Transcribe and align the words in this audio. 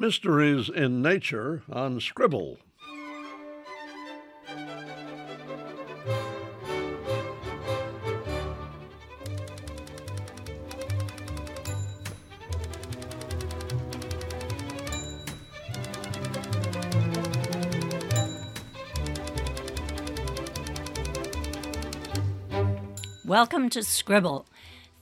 Mysteries 0.00 0.70
in 0.70 1.02
Nature 1.02 1.62
on 1.70 2.00
Scribble. 2.00 2.56
Welcome 23.26 23.68
to 23.68 23.82
Scribble 23.82 24.46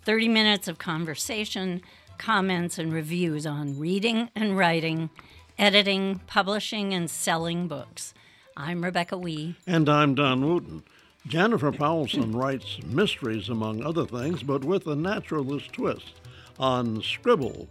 30 0.04 0.26
minutes 0.26 0.66
of 0.66 0.78
conversation, 0.78 1.82
comments, 2.18 2.78
and 2.78 2.92
reviews 2.92 3.46
on 3.46 3.78
reading 3.78 4.28
and 4.34 4.58
writing, 4.58 5.10
editing, 5.58 6.20
publishing, 6.26 6.92
and 6.92 7.08
selling 7.08 7.68
books. 7.68 8.12
I'm 8.56 8.84
Rebecca 8.84 9.16
Wee. 9.16 9.56
And 9.66 9.88
I'm 9.88 10.14
Don 10.14 10.46
Wooten. 10.46 10.82
Jennifer 11.26 11.72
Powelson 11.72 12.34
writes 12.34 12.78
mysteries, 12.84 13.48
among 13.48 13.82
other 13.84 14.04
things, 14.04 14.42
but 14.42 14.64
with 14.64 14.86
a 14.86 14.96
naturalist 14.96 15.72
twist 15.72 16.20
on 16.58 17.02
Scribble. 17.02 17.68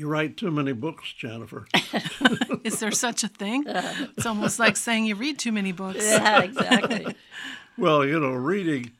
You 0.00 0.08
write 0.08 0.38
too 0.38 0.50
many 0.50 0.72
books, 0.72 1.12
Jennifer. 1.12 1.66
Is 2.64 2.80
there 2.80 2.90
such 2.90 3.22
a 3.22 3.28
thing? 3.28 3.64
It's 3.66 4.24
almost 4.24 4.58
like 4.58 4.78
saying 4.78 5.04
you 5.04 5.14
read 5.14 5.38
too 5.38 5.52
many 5.52 5.72
books. 5.72 6.02
Yeah, 6.02 6.40
exactly. 6.40 7.14
well, 7.76 8.02
you 8.06 8.18
know, 8.18 8.32
reading, 8.32 8.92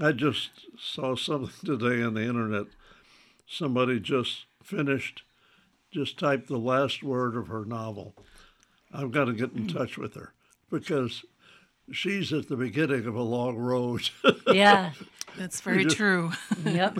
I 0.00 0.10
just 0.10 0.50
saw 0.80 1.14
something 1.14 1.52
today 1.64 2.02
on 2.02 2.14
the 2.14 2.24
internet. 2.24 2.66
Somebody 3.46 4.00
just 4.00 4.46
finished, 4.64 5.22
just 5.92 6.18
typed 6.18 6.48
the 6.48 6.58
last 6.58 7.04
word 7.04 7.36
of 7.36 7.46
her 7.46 7.64
novel. 7.64 8.16
I've 8.92 9.12
got 9.12 9.26
to 9.26 9.32
get 9.32 9.52
in 9.52 9.68
hmm. 9.68 9.78
touch 9.78 9.96
with 9.96 10.14
her 10.14 10.32
because 10.68 11.24
she's 11.92 12.32
at 12.32 12.48
the 12.48 12.56
beginning 12.56 13.06
of 13.06 13.14
a 13.14 13.22
long 13.22 13.58
road. 13.58 14.10
yeah. 14.48 14.90
That's 15.38 15.60
very 15.60 15.84
just, 15.84 15.96
true. 15.96 16.32
yep. 16.64 16.98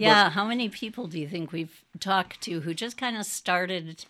Yeah, 0.00 0.24
but, 0.24 0.32
how 0.32 0.46
many 0.46 0.68
people 0.68 1.06
do 1.06 1.18
you 1.18 1.28
think 1.28 1.52
we've 1.52 1.84
talked 1.98 2.40
to 2.42 2.60
who 2.60 2.72
just 2.72 2.96
kind 2.96 3.16
of 3.16 3.26
started 3.26 4.04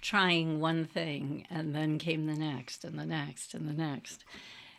trying 0.00 0.60
one 0.60 0.84
thing 0.84 1.46
and 1.50 1.74
then 1.74 1.98
came 1.98 2.26
the 2.26 2.34
next 2.34 2.84
and 2.84 2.98
the 2.98 3.06
next 3.06 3.52
and 3.52 3.68
the 3.68 3.72
next? 3.72 4.24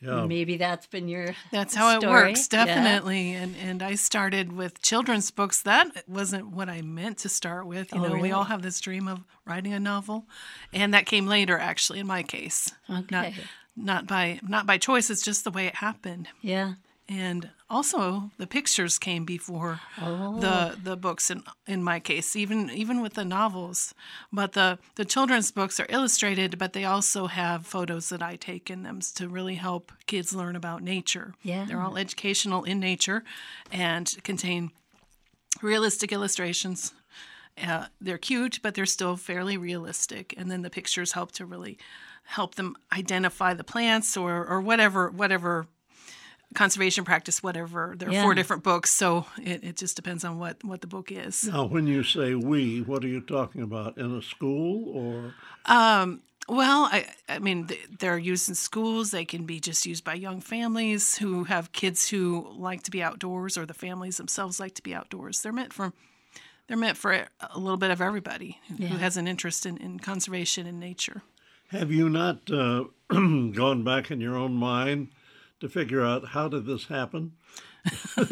Yeah. 0.02 0.26
Maybe 0.26 0.58
that's 0.58 0.86
been 0.86 1.08
your 1.08 1.34
That's 1.52 1.76
how 1.76 1.98
story. 2.00 2.12
it 2.12 2.28
works, 2.28 2.48
definitely. 2.50 3.32
Yeah. 3.32 3.44
And 3.44 3.56
and 3.56 3.84
I 3.84 3.96
started 3.96 4.52
with 4.52 4.82
children's 4.82 5.32
books. 5.32 5.62
That 5.62 6.04
wasn't 6.10 6.48
what 6.48 6.68
I 6.68 6.82
meant 6.82 7.20
to 7.20 7.30
start 7.30 7.66
with. 7.68 7.94
You 7.94 8.00
oh, 8.00 8.04
know, 8.04 8.10
really? 8.10 8.22
we 8.22 8.32
all 8.34 8.44
have 8.44 8.62
this 8.62 8.82
dream 8.82 9.08
of 9.08 9.22
writing 9.46 9.72
a 9.72 9.80
novel. 9.80 10.26
And 10.74 10.94
that 10.94 11.06
came 11.06 11.26
later 11.26 11.58
actually 11.58 12.00
in 12.00 12.08
my 12.08 12.22
case. 12.22 12.70
Okay. 12.90 13.06
Not, 13.10 13.34
not 13.78 14.08
by 14.08 14.40
not 14.46 14.66
by 14.66 14.78
choice, 14.78 15.10
it's 15.10 15.24
just 15.24 15.46
the 15.46 15.52
way 15.52 15.68
it 15.68 15.76
happened. 15.76 16.28
Yeah 16.42 16.74
and 17.10 17.50
also 17.70 18.32
the 18.38 18.48
pictures 18.48 18.98
came 18.98 19.26
before 19.26 19.82
oh. 20.02 20.40
the 20.40 20.78
the 20.82 20.96
books 20.96 21.30
in 21.30 21.44
in 21.68 21.84
my 21.84 22.00
case 22.00 22.36
even 22.36 22.70
even 22.70 23.02
with 23.02 23.14
the 23.16 23.26
novels. 23.26 23.94
But 24.32 24.54
the 24.54 24.80
the 24.96 25.06
children's 25.06 25.52
books 25.52 25.80
are 25.80 25.88
illustrated 25.90 26.58
but 26.58 26.74
they 26.74 26.86
also 26.86 27.28
have 27.28 27.66
photos 27.66 28.10
that 28.10 28.22
I 28.22 28.36
take 28.36 28.70
in 28.70 28.84
them 28.84 29.00
to 29.16 29.28
really 29.28 29.56
help 29.56 29.92
kids 30.06 30.34
learn 30.34 30.56
about 30.56 30.82
nature. 30.82 31.34
Yeah. 31.42 31.66
They're 31.66 31.82
all 31.82 31.98
educational 31.98 32.64
in 32.64 32.80
nature 32.80 33.24
and 33.72 34.16
contain 34.24 34.72
realistic 35.62 36.12
illustrations. 36.12 36.94
Uh, 37.62 37.88
they're 38.00 38.18
cute 38.18 38.60
but 38.64 38.76
they're 38.76 38.86
still 38.86 39.18
fairly 39.18 39.58
realistic. 39.58 40.34
And 40.38 40.50
then 40.50 40.62
the 40.62 40.70
pictures 40.70 41.12
help 41.12 41.32
to 41.34 41.46
really 41.46 41.78
help 42.26 42.56
them 42.56 42.76
identify 42.92 43.54
the 43.54 43.64
plants 43.64 44.16
or 44.16 44.46
or 44.46 44.62
whatever 44.62 45.10
whatever 45.10 45.68
conservation 46.54 47.04
practice, 47.04 47.42
whatever. 47.42 47.96
There 47.98 48.10
are 48.10 48.14
yeah. 48.14 48.24
four 48.24 48.36
different 48.36 48.64
books, 48.64 48.92
so 48.92 49.26
it, 49.42 49.64
it 49.64 49.78
just 49.78 49.96
depends 49.96 50.24
on 50.24 50.40
what, 50.40 50.64
what 50.64 50.82
the 50.82 50.88
book 50.88 51.12
is. 51.12 51.46
Now, 51.48 51.66
when 51.66 51.88
you 51.88 52.04
say 52.04 52.36
we, 52.36 52.82
what 52.82 53.04
are 53.04 53.08
you 53.08 53.22
talking 53.22 53.62
about? 53.62 53.98
In 53.98 54.16
a 54.16 54.22
school 54.22 54.90
or? 54.96 55.34
Um, 55.66 56.22
well, 56.48 56.90
I, 56.92 57.08
I 57.30 57.40
mean, 57.40 57.70
they're 58.00 58.18
used 58.18 58.50
in 58.50 58.56
schools. 58.56 59.12
They 59.12 59.26
can 59.26 59.46
be 59.46 59.60
just 59.60 59.86
used 59.86 60.04
by 60.04 60.16
young 60.16 60.42
families 60.42 61.18
who 61.18 61.46
have 61.46 61.72
kids 61.72 62.10
who 62.10 62.48
like 62.58 62.84
to 62.84 62.92
be 62.92 63.02
outdoors, 63.02 63.58
or 63.58 63.66
the 63.66 63.74
families 63.74 64.18
themselves 64.18 64.60
like 64.60 64.76
to 64.76 64.84
be 64.84 64.94
outdoors. 64.94 65.42
They're 65.42 65.54
meant 65.54 65.74
for 65.74 65.94
they're 66.68 66.78
meant 66.78 66.98
for 66.98 67.12
a 67.14 67.60
little 67.60 67.78
bit 67.78 67.92
of 67.92 68.02
everybody 68.02 68.60
yeah. 68.78 68.88
who 68.88 68.98
has 68.98 69.18
an 69.18 69.28
interest 69.28 69.66
in, 69.66 69.78
in 69.78 70.00
conservation 70.00 70.66
and 70.66 70.80
nature. 70.80 71.22
Have 71.70 71.92
you 71.92 72.10
not 72.10 72.50
uh, 72.52 72.86
gone 73.10 73.84
back 73.84 74.12
in 74.12 74.22
your 74.22 74.36
own 74.36 74.54
mind 74.54 75.10
to 75.64 75.70
figure 75.70 76.02
out 76.02 76.28
how 76.28 76.50
did 76.50 76.66
this 76.66 76.88
happen? 76.88 77.32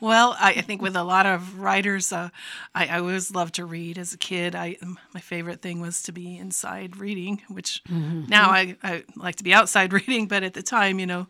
well, 0.00 0.34
I, 0.40 0.62
think 0.66 0.80
with 0.80 0.96
a 0.96 1.04
lot 1.04 1.26
of 1.26 1.58
writers, 1.58 2.10
uh, 2.10 2.30
I, 2.74 2.86
I, 2.86 2.98
always 3.00 3.30
loved 3.34 3.56
to 3.56 3.66
read 3.66 3.98
as 3.98 4.14
a 4.14 4.18
kid. 4.18 4.54
I 4.54 4.76
my 5.12 5.20
favorite 5.20 5.60
thing 5.60 5.80
was 5.80 6.02
to 6.04 6.12
be 6.12 6.38
inside 6.38 6.96
reading, 6.96 7.42
which 7.48 7.82
mm-hmm. 7.84 8.28
now 8.28 8.48
I, 8.48 8.76
I 8.82 9.04
like 9.14 9.36
to 9.36 9.44
be 9.44 9.52
outside 9.52 9.92
reading. 9.94 10.26
But 10.26 10.42
at 10.42 10.54
the 10.54 10.62
time, 10.62 10.98
you 10.98 11.06
know, 11.06 11.26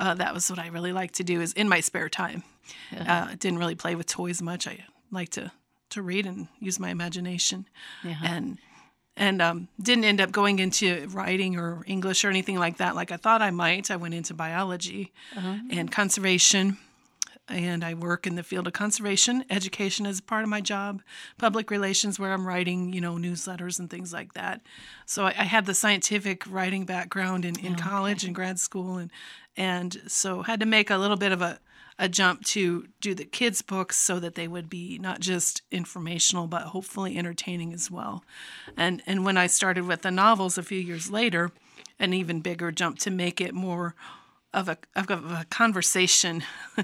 uh, 0.00 0.14
that 0.14 0.34
was 0.34 0.50
what 0.50 0.58
I 0.58 0.66
really 0.66 0.92
liked 0.92 1.14
to 1.14 1.24
do 1.24 1.40
is 1.40 1.52
in 1.52 1.68
my 1.68 1.78
spare 1.78 2.08
time. 2.08 2.42
Yeah. 2.92 3.26
Uh, 3.30 3.34
didn't 3.38 3.58
really 3.58 3.76
play 3.76 3.94
with 3.94 4.06
toys 4.06 4.42
much. 4.42 4.66
I 4.66 4.84
like 5.12 5.28
to 5.30 5.52
to 5.90 6.02
read 6.02 6.26
and 6.26 6.48
use 6.58 6.80
my 6.80 6.90
imagination, 6.90 7.68
yeah. 8.02 8.18
and 8.22 8.58
and 9.16 9.40
um, 9.40 9.68
didn't 9.80 10.04
end 10.04 10.20
up 10.20 10.32
going 10.32 10.58
into 10.58 11.06
writing 11.10 11.56
or 11.56 11.84
English 11.86 12.24
or 12.24 12.30
anything 12.30 12.58
like 12.58 12.78
that, 12.78 12.94
like 12.94 13.12
I 13.12 13.16
thought 13.16 13.42
I 13.42 13.50
might. 13.50 13.90
I 13.90 13.96
went 13.96 14.14
into 14.14 14.34
biology 14.34 15.12
uh-huh. 15.36 15.58
and 15.70 15.90
conservation, 15.90 16.78
and 17.48 17.84
I 17.84 17.94
work 17.94 18.26
in 18.26 18.34
the 18.34 18.42
field 18.42 18.66
of 18.66 18.72
conservation. 18.72 19.44
Education 19.50 20.04
is 20.06 20.20
part 20.20 20.42
of 20.42 20.48
my 20.48 20.60
job, 20.60 21.02
public 21.38 21.70
relations, 21.70 22.18
where 22.18 22.32
I'm 22.32 22.46
writing, 22.46 22.92
you 22.92 23.00
know, 23.00 23.14
newsletters 23.14 23.78
and 23.78 23.88
things 23.88 24.12
like 24.12 24.32
that. 24.34 24.62
So 25.06 25.26
I, 25.26 25.34
I 25.38 25.44
had 25.44 25.66
the 25.66 25.74
scientific 25.74 26.44
writing 26.50 26.84
background 26.84 27.44
in, 27.44 27.58
in 27.60 27.74
oh, 27.74 27.76
college 27.76 28.18
okay. 28.18 28.28
and 28.28 28.34
grad 28.34 28.58
school, 28.58 28.96
and 28.96 29.10
and 29.56 29.96
so 30.08 30.42
had 30.42 30.58
to 30.60 30.66
make 30.66 30.90
a 30.90 30.96
little 30.96 31.16
bit 31.16 31.30
of 31.30 31.40
a 31.40 31.60
a 31.98 32.08
jump 32.08 32.44
to 32.44 32.86
do 33.00 33.14
the 33.14 33.24
kids' 33.24 33.62
books 33.62 33.96
so 33.96 34.18
that 34.18 34.34
they 34.34 34.48
would 34.48 34.68
be 34.68 34.98
not 34.98 35.20
just 35.20 35.62
informational 35.70 36.46
but 36.46 36.62
hopefully 36.62 37.16
entertaining 37.16 37.72
as 37.72 37.90
well. 37.90 38.24
And 38.76 39.02
and 39.06 39.24
when 39.24 39.36
I 39.36 39.46
started 39.46 39.86
with 39.86 40.02
the 40.02 40.10
novels 40.10 40.58
a 40.58 40.62
few 40.62 40.78
years 40.78 41.10
later, 41.10 41.52
an 41.98 42.12
even 42.12 42.40
bigger 42.40 42.72
jump 42.72 42.98
to 43.00 43.10
make 43.10 43.40
it 43.40 43.54
more 43.54 43.94
of 44.52 44.68
a 44.68 44.78
of 44.96 45.10
a 45.10 45.46
conversation. 45.50 46.42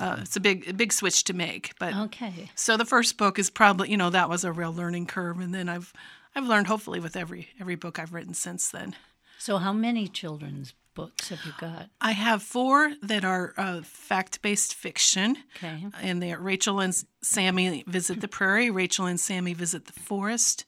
uh, 0.00 0.16
it's 0.20 0.36
a 0.36 0.40
big 0.40 0.68
a 0.68 0.74
big 0.74 0.92
switch 0.92 1.24
to 1.24 1.32
make. 1.32 1.72
But 1.78 1.94
okay. 1.94 2.50
So 2.54 2.76
the 2.76 2.84
first 2.84 3.16
book 3.16 3.38
is 3.38 3.50
probably 3.50 3.90
you 3.90 3.96
know 3.96 4.10
that 4.10 4.28
was 4.28 4.44
a 4.44 4.52
real 4.52 4.72
learning 4.72 5.06
curve, 5.06 5.40
and 5.40 5.54
then 5.54 5.68
I've 5.68 5.92
I've 6.34 6.46
learned 6.46 6.66
hopefully 6.66 7.00
with 7.00 7.16
every 7.16 7.48
every 7.60 7.76
book 7.76 7.98
I've 7.98 8.12
written 8.12 8.34
since 8.34 8.70
then. 8.70 8.94
So 9.38 9.58
how 9.58 9.72
many 9.72 10.08
children's 10.08 10.74
books 10.94 11.28
have 11.28 11.40
you 11.44 11.52
got? 11.58 11.88
I 12.00 12.12
have 12.12 12.42
four 12.42 12.94
that 13.02 13.24
are 13.24 13.54
uh, 13.56 13.82
fact 13.82 14.42
based 14.42 14.74
fiction. 14.74 15.36
Okay. 15.56 15.86
And 16.02 16.22
they 16.22 16.32
are 16.32 16.40
Rachel 16.40 16.80
and 16.80 16.94
Sammy 17.22 17.84
Visit 17.86 18.20
the 18.20 18.28
Prairie, 18.28 18.70
Rachel 18.70 19.06
and 19.06 19.18
Sammy 19.18 19.54
Visit 19.54 19.86
the 19.86 19.92
Forest, 19.92 20.64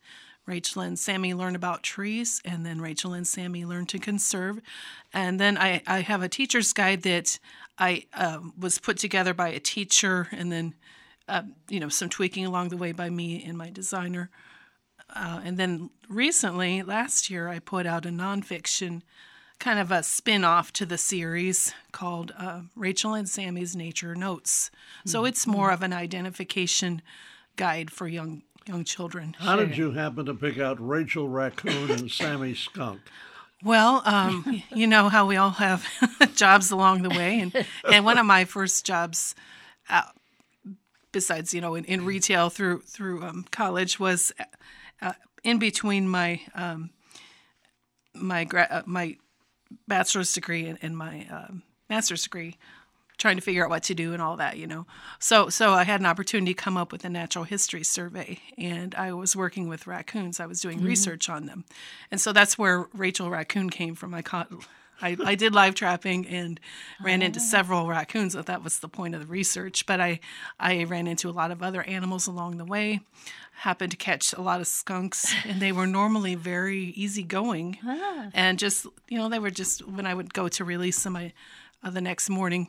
Rachel 0.47 0.83
and 0.83 0.99
Sammy 0.99 1.35
Learn 1.35 1.57
About 1.57 1.83
Trees, 1.83 2.41
and 2.45 2.65
then 2.65 2.81
Rachel 2.81 3.13
and 3.13 3.27
Sammy 3.27 3.65
Learn 3.65 3.87
to 3.87 3.99
Conserve. 3.99 4.61
And 5.13 5.41
then 5.41 5.59
I, 5.59 5.83
I 5.87 6.01
have 6.01 6.23
a 6.23 6.29
teacher's 6.29 6.73
guide 6.73 7.03
that 7.03 7.39
I 7.79 8.05
uh, 8.15 8.41
was 8.59 8.79
put 8.79 8.97
together 8.97 9.35
by 9.35 9.49
a 9.49 9.61
teacher 9.61 10.29
and 10.33 10.53
then, 10.53 10.75
uh, 11.29 11.43
you 11.69 11.81
know, 11.81 11.89
some 11.89 12.09
tweaking 12.09 12.47
along 12.47 12.69
the 12.69 12.77
way 12.77 12.93
by 12.93 13.11
me 13.11 13.45
and 13.45 13.59
my 13.59 13.71
designer. 13.71 14.31
Uh, 15.15 15.41
and 15.45 15.57
then 15.57 15.91
recently, 16.09 16.83
last 16.83 17.31
year, 17.31 17.49
I 17.49 17.59
put 17.59 17.87
out 17.87 18.07
a 18.07 18.11
nonfiction 18.11 19.03
kind 19.59 19.79
of 19.79 19.91
a 19.91 20.03
spin 20.03 20.45
off 20.45 20.73
to 20.75 20.87
the 20.87 20.99
series 20.99 21.73
called 21.93 22.33
uh, 22.39 22.63
Rachel 22.75 23.15
and 23.15 23.29
Sammy's 23.29 23.75
Nature 23.75 24.15
Notes. 24.15 24.71
So 25.05 25.21
mm-hmm. 25.21 25.29
it's 25.29 25.47
more 25.47 25.71
of 25.71 25.83
an 25.83 25.93
identification 25.93 27.03
guide 27.57 27.91
for 27.91 28.07
young 28.07 28.43
young 28.67 28.85
children. 28.85 29.37
How 29.39 29.57
did 29.57 29.77
you 29.77 29.93
happen 29.93 30.27
to 30.27 30.35
pick 30.35 30.59
out 30.59 30.77
Rachel 30.81 31.29
Raccoon 31.29 31.91
and 31.91 32.11
Sammy 32.11 32.55
Skunk? 32.55 33.01
Well, 33.63 34.03
um, 34.05 34.63
you 34.75 34.87
know 34.87 35.09
how 35.09 35.27
we 35.27 35.37
all 35.37 35.51
have 35.51 35.87
jobs 36.35 36.71
along 36.71 37.03
the 37.03 37.11
way, 37.11 37.41
and 37.41 37.67
and 37.91 38.05
one 38.05 38.19
of 38.19 38.27
my 38.27 38.45
first 38.45 38.85
jobs, 38.85 39.35
uh, 39.89 40.03
besides 41.11 41.55
you 41.55 41.61
know 41.61 41.75
in, 41.75 41.85
in 41.85 42.05
retail 42.05 42.51
through 42.51 42.81
through 42.83 43.23
um, 43.23 43.47
college, 43.51 43.99
was 43.99 44.33
uh, 45.01 45.15
in 45.43 45.59
between 45.59 46.09
my 46.09 46.41
um, 46.55 46.91
my 48.15 48.45
gra- 48.45 48.69
uh, 48.71 48.83
my 48.85 49.17
bachelor's 49.89 50.33
degree 50.33 50.67
and, 50.67 50.79
and 50.83 50.97
my 50.97 51.27
um, 51.31 51.63
master's 51.89 52.23
degree, 52.23 52.57
trying 53.19 53.37
to 53.37 53.43
figure 53.43 53.65
out 53.65 53.71
what 53.71 53.83
to 53.85 53.95
do 53.95 54.13
and 54.13 54.21
all 54.21 54.37
that, 54.37 54.59
you 54.59 54.67
know. 54.67 54.87
So 55.19 55.49
so 55.49 55.73
I 55.73 55.85
had 55.85 56.01
an 56.01 56.07
opportunity 56.07 56.55
to 56.55 56.63
come 56.63 56.77
up 56.77 56.93
with 56.93 57.05
a 57.05 57.09
natural 57.09 57.45
history 57.45 57.85
survey, 57.85 58.39
and 58.59 58.95
I 58.95 59.13
was 59.13 59.35
working 59.35 59.69
with 59.69 59.87
raccoons. 59.87 60.41
I 60.41 60.47
was 60.47 60.61
doing 60.61 60.83
research 60.83 61.29
on 61.29 61.47
them, 61.47 61.65
and 62.11 62.21
so 62.21 62.33
that's 62.33 62.59
where 62.59 62.87
Rachel 62.93 63.31
Raccoon 63.31 63.71
came 63.71 63.95
from. 63.95 64.15
I 64.15 64.23
caught. 64.23 64.51
I, 65.03 65.17
I 65.25 65.35
did 65.35 65.55
live 65.55 65.75
trapping 65.75 66.27
and 66.27 66.59
ran 67.03 67.23
into 67.23 67.41
several 67.41 67.87
raccoons. 67.87 68.33
So 68.33 68.43
that 68.43 68.65
was 68.65 68.79
the 68.79 68.89
point 68.89 69.15
of 69.15 69.21
the 69.21 69.27
research. 69.27 69.87
But 69.87 70.01
I, 70.01 70.21
I 70.59 70.85
ran 70.85 71.07
into 71.07 71.29
a 71.29 71.33
lot 71.33 71.51
of 71.51 71.63
other 71.63 71.83
animals 71.83 72.27
along 72.27 72.57
the 72.59 72.65
way. 72.65 73.01
Happened 73.61 73.91
to 73.93 73.97
catch 73.97 74.33
a 74.35 74.41
lot 74.43 74.61
of 74.61 74.67
skunks, 74.67 75.35
and 75.47 75.61
they 75.61 75.73
were 75.73 75.87
normally 75.87 76.35
very 76.35 76.85
easygoing. 76.97 77.79
And 78.35 78.59
just, 78.59 78.87
you 79.09 79.19
know, 79.19 79.29
they 79.29 79.39
were 79.39 79.51
just, 79.51 79.87
when 79.87 80.07
I 80.07 80.13
would 80.15 80.35
go 80.35 80.49
to 80.49 80.65
release 80.65 81.03
them 81.03 81.17
I, 81.17 81.33
uh, 81.83 81.91
the 81.91 82.01
next 82.03 82.29
morning, 82.29 82.69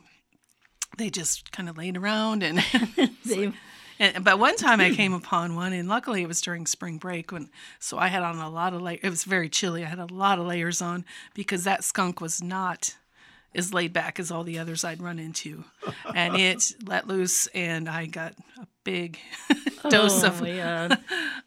they 0.96 1.10
just 1.10 1.52
kind 1.52 1.68
of 1.68 1.76
laid 1.76 1.96
around 1.96 2.42
and 2.42 2.58
They- 3.26 3.52
and, 3.98 4.24
but 4.24 4.38
one 4.38 4.56
time 4.56 4.80
I 4.80 4.90
came 4.94 5.12
upon 5.12 5.54
one, 5.54 5.72
and 5.72 5.88
luckily 5.88 6.22
it 6.22 6.28
was 6.28 6.40
during 6.40 6.66
spring 6.66 6.98
break 6.98 7.32
when, 7.32 7.50
so 7.78 7.98
I 7.98 8.08
had 8.08 8.22
on 8.22 8.38
a 8.38 8.50
lot 8.50 8.74
of 8.74 8.82
layers. 8.82 9.00
It 9.02 9.10
was 9.10 9.24
very 9.24 9.48
chilly. 9.48 9.84
I 9.84 9.88
had 9.88 9.98
a 9.98 10.06
lot 10.12 10.38
of 10.38 10.46
layers 10.46 10.80
on 10.82 11.04
because 11.34 11.64
that 11.64 11.84
skunk 11.84 12.20
was 12.20 12.42
not 12.42 12.96
as 13.54 13.72
laid 13.72 13.92
back 13.92 14.20
as 14.20 14.30
all 14.30 14.44
the 14.44 14.58
others 14.58 14.84
I'd 14.84 15.02
run 15.02 15.18
into, 15.18 15.64
and 16.14 16.36
it 16.40 16.72
let 16.86 17.08
loose, 17.08 17.46
and 17.48 17.88
I 17.88 18.06
got 18.06 18.34
a 18.60 18.66
big 18.84 19.18
dose 19.90 20.22
of 20.22 20.42
Oh, 20.42 20.44
yeah. 20.46 20.96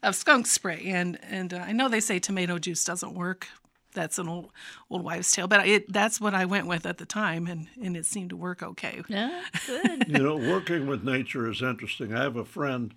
of 0.04 0.16
skunk 0.16 0.48
spray. 0.48 0.84
And 0.88 1.20
and 1.24 1.54
uh, 1.54 1.58
I 1.66 1.72
know 1.74 1.90
they 1.90 2.00
say 2.00 2.20
tomato 2.20 2.58
juice 2.60 2.84
doesn't 2.84 3.14
work. 3.14 3.48
That's 3.94 4.18
an 4.20 4.28
old 4.28 4.52
old 4.90 5.04
wives' 5.04 5.32
tale, 5.32 5.48
but 5.48 5.68
it, 5.68 5.92
that's 5.92 6.20
what 6.20 6.34
I 6.34 6.46
went 6.46 6.68
with 6.68 6.86
at 6.86 6.98
the 6.98 7.06
time, 7.06 7.48
and 7.48 7.68
and 7.82 7.96
it 7.96 8.06
seemed 8.06 8.30
to 8.32 8.38
work 8.38 8.64
okay. 8.64 9.02
Yeah, 9.08 9.42
good. 9.68 10.08
You 10.08 10.20
know, 10.20 10.36
working 10.36 10.88
with 10.88 11.04
nature 11.04 11.50
is 11.50 11.62
interesting. 11.62 12.14
I 12.14 12.24
have 12.24 12.36
a 12.36 12.46
friend 12.46 12.94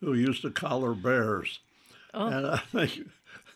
who 0.00 0.14
used 0.14 0.42
to 0.42 0.50
collar 0.50 0.94
bears, 0.94 1.60
oh. 2.14 2.26
and 2.26 2.46
I 2.46 2.56
think 2.58 3.08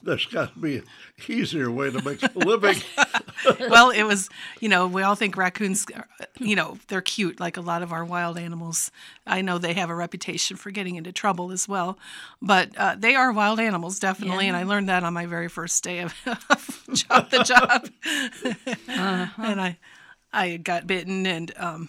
there's 0.07 0.27
got 0.27 0.55
to 0.55 0.59
be 0.59 0.79
an 0.79 0.85
easier 1.29 1.71
way 1.71 1.91
to 1.91 2.03
make 2.03 2.23
a 2.23 2.31
living. 2.39 2.77
well, 3.61 3.91
it 3.91 4.05
was, 4.05 4.29
you 4.61 4.69
know, 4.69 4.87
we 4.87 5.03
all 5.03 5.15
think 5.15 5.37
raccoons, 5.37 5.87
are, 5.95 6.09
you 6.39 6.57
know, 6.57 6.79
they're 6.89 7.01
cute 7.01 7.39
like 7.39 7.57
a 7.57 7.61
lot 7.61 7.83
of 7.83 7.93
our 7.93 8.05
wild 8.05 8.39
animals. 8.39 8.91
I 9.27 9.43
know 9.43 9.59
they 9.59 9.75
have 9.75 9.91
a 9.91 9.95
reputation 9.95 10.57
for 10.57 10.71
getting 10.71 10.97
into 10.97 11.13
trouble 11.13 11.53
as 11.53 11.69
well, 11.69 11.99
but 12.41 12.71
uh, 12.77 12.97
they 12.99 13.15
are 13.15 13.33
wild 13.33 13.61
animals, 13.61 13.99
definitely. 13.99 14.49
And 14.49 14.57
I 14.57 14.63
learned 14.63 14.89
that 14.89 15.05
on 15.05 15.13
my 15.13 15.27
very 15.27 15.49
first 15.49 15.83
day 15.85 16.01
of, 16.01 16.15
of 16.51 16.87
job, 16.93 17.31
the 17.31 17.43
job. 17.43 17.89
And 18.89 19.61
I, 19.61 19.79
I 20.33 20.57
got 20.57 20.87
bitten 20.87 21.27
and 21.27 21.53
um, 21.57 21.89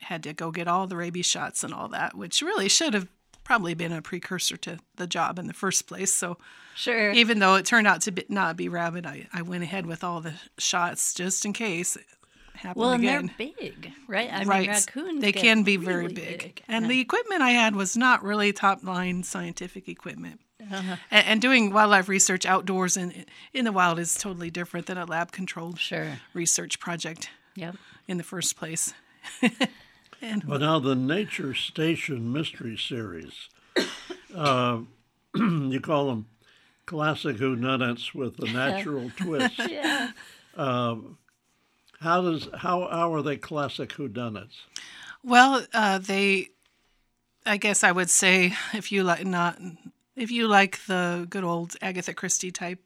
had 0.00 0.22
to 0.24 0.32
go 0.32 0.50
get 0.50 0.68
all 0.68 0.86
the 0.86 0.96
rabies 0.96 1.26
shots 1.26 1.62
and 1.62 1.72
all 1.72 1.88
that, 1.88 2.16
which 2.16 2.42
really 2.42 2.68
should 2.68 2.94
have 2.94 3.08
probably 3.44 3.74
been 3.74 3.92
a 3.92 4.02
precursor 4.02 4.56
to 4.58 4.78
the 4.96 5.06
job 5.06 5.38
in 5.38 5.46
the 5.46 5.52
first 5.52 5.86
place. 5.86 6.12
So, 6.12 6.38
Sure. 6.74 7.10
even 7.12 7.38
though 7.38 7.56
it 7.56 7.66
turned 7.66 7.86
out 7.86 8.00
to 8.02 8.12
be, 8.12 8.24
not 8.28 8.56
be 8.56 8.68
rabbit, 8.68 9.04
I, 9.06 9.26
I 9.32 9.42
went 9.42 9.62
ahead 9.62 9.84
with 9.86 10.02
all 10.04 10.20
the 10.20 10.34
shots 10.58 11.12
just 11.14 11.44
in 11.44 11.52
case 11.52 11.96
it 11.96 12.04
happened 12.54 12.80
well, 12.80 12.92
and 12.92 13.02
again. 13.02 13.30
they're 13.38 13.48
big, 13.58 13.92
right? 14.08 14.32
I 14.32 14.44
right. 14.44 14.60
mean, 14.62 14.70
raccoons. 14.70 15.20
they 15.20 15.32
can 15.32 15.62
be 15.64 15.76
very 15.76 16.02
really 16.04 16.14
big. 16.14 16.62
And 16.68 16.88
the 16.88 17.00
equipment 17.00 17.42
I 17.42 17.50
had 17.50 17.74
was 17.76 17.96
not 17.96 18.22
really 18.22 18.52
top 18.52 18.82
line 18.84 19.22
scientific 19.22 19.88
equipment. 19.88 20.40
Uh-huh. 20.60 20.96
And, 21.10 21.26
and 21.26 21.42
doing 21.42 21.72
wildlife 21.72 22.08
research 22.08 22.46
outdoors 22.46 22.96
and 22.96 23.26
in 23.52 23.64
the 23.64 23.72
wild 23.72 23.98
is 23.98 24.14
totally 24.14 24.50
different 24.50 24.86
than 24.86 24.96
a 24.96 25.04
lab 25.04 25.32
controlled 25.32 25.78
Sure. 25.78 26.20
research 26.34 26.78
project 26.78 27.28
Yep. 27.56 27.76
in 28.08 28.16
the 28.16 28.24
first 28.24 28.56
place. 28.56 28.94
But 30.46 30.60
now 30.60 30.78
the 30.78 30.94
Nature 30.94 31.54
Station 31.54 32.32
Mystery 32.32 32.76
Series, 32.76 33.48
uh, 34.34 34.80
you 35.34 35.80
call 35.80 36.08
them 36.08 36.26
classic 36.86 37.36
whodunits 37.36 38.14
with 38.14 38.38
a 38.40 38.46
natural 38.52 39.10
twist. 39.16 39.60
Yeah. 39.68 40.10
How 42.00 42.20
does 42.20 42.48
how 42.56 42.88
how 42.90 43.14
are 43.14 43.22
they 43.22 43.36
classic 43.36 43.90
whodunits? 43.90 44.56
Well, 45.24 45.64
uh, 45.72 45.98
they, 45.98 46.48
I 47.46 47.56
guess 47.58 47.84
I 47.84 47.92
would 47.92 48.10
say, 48.10 48.54
if 48.74 48.90
you 48.90 49.04
like 49.04 49.24
not, 49.24 49.56
if 50.16 50.30
you 50.32 50.48
like 50.48 50.84
the 50.86 51.26
good 51.30 51.44
old 51.44 51.76
Agatha 51.80 52.12
Christie 52.12 52.50
type, 52.50 52.80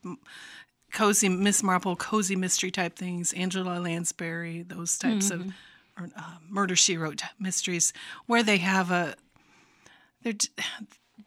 cozy 0.93 1.31
Miss 1.31 1.63
Marple, 1.63 1.97
cozy 1.97 2.37
mystery 2.37 2.71
type 2.71 2.97
things, 2.97 3.33
Angela 3.33 3.79
Lansbury, 3.81 4.63
those 4.63 4.99
types 4.99 5.31
of, 5.31 5.47
or 5.99 6.09
uh, 6.17 6.37
Murder 6.49 6.77
She 6.77 6.97
Wrote 6.97 7.23
mysteries, 7.39 7.93
where 8.27 8.43
they 8.43 8.59
have 8.59 8.91
a, 8.91 9.15
they're 10.23 10.35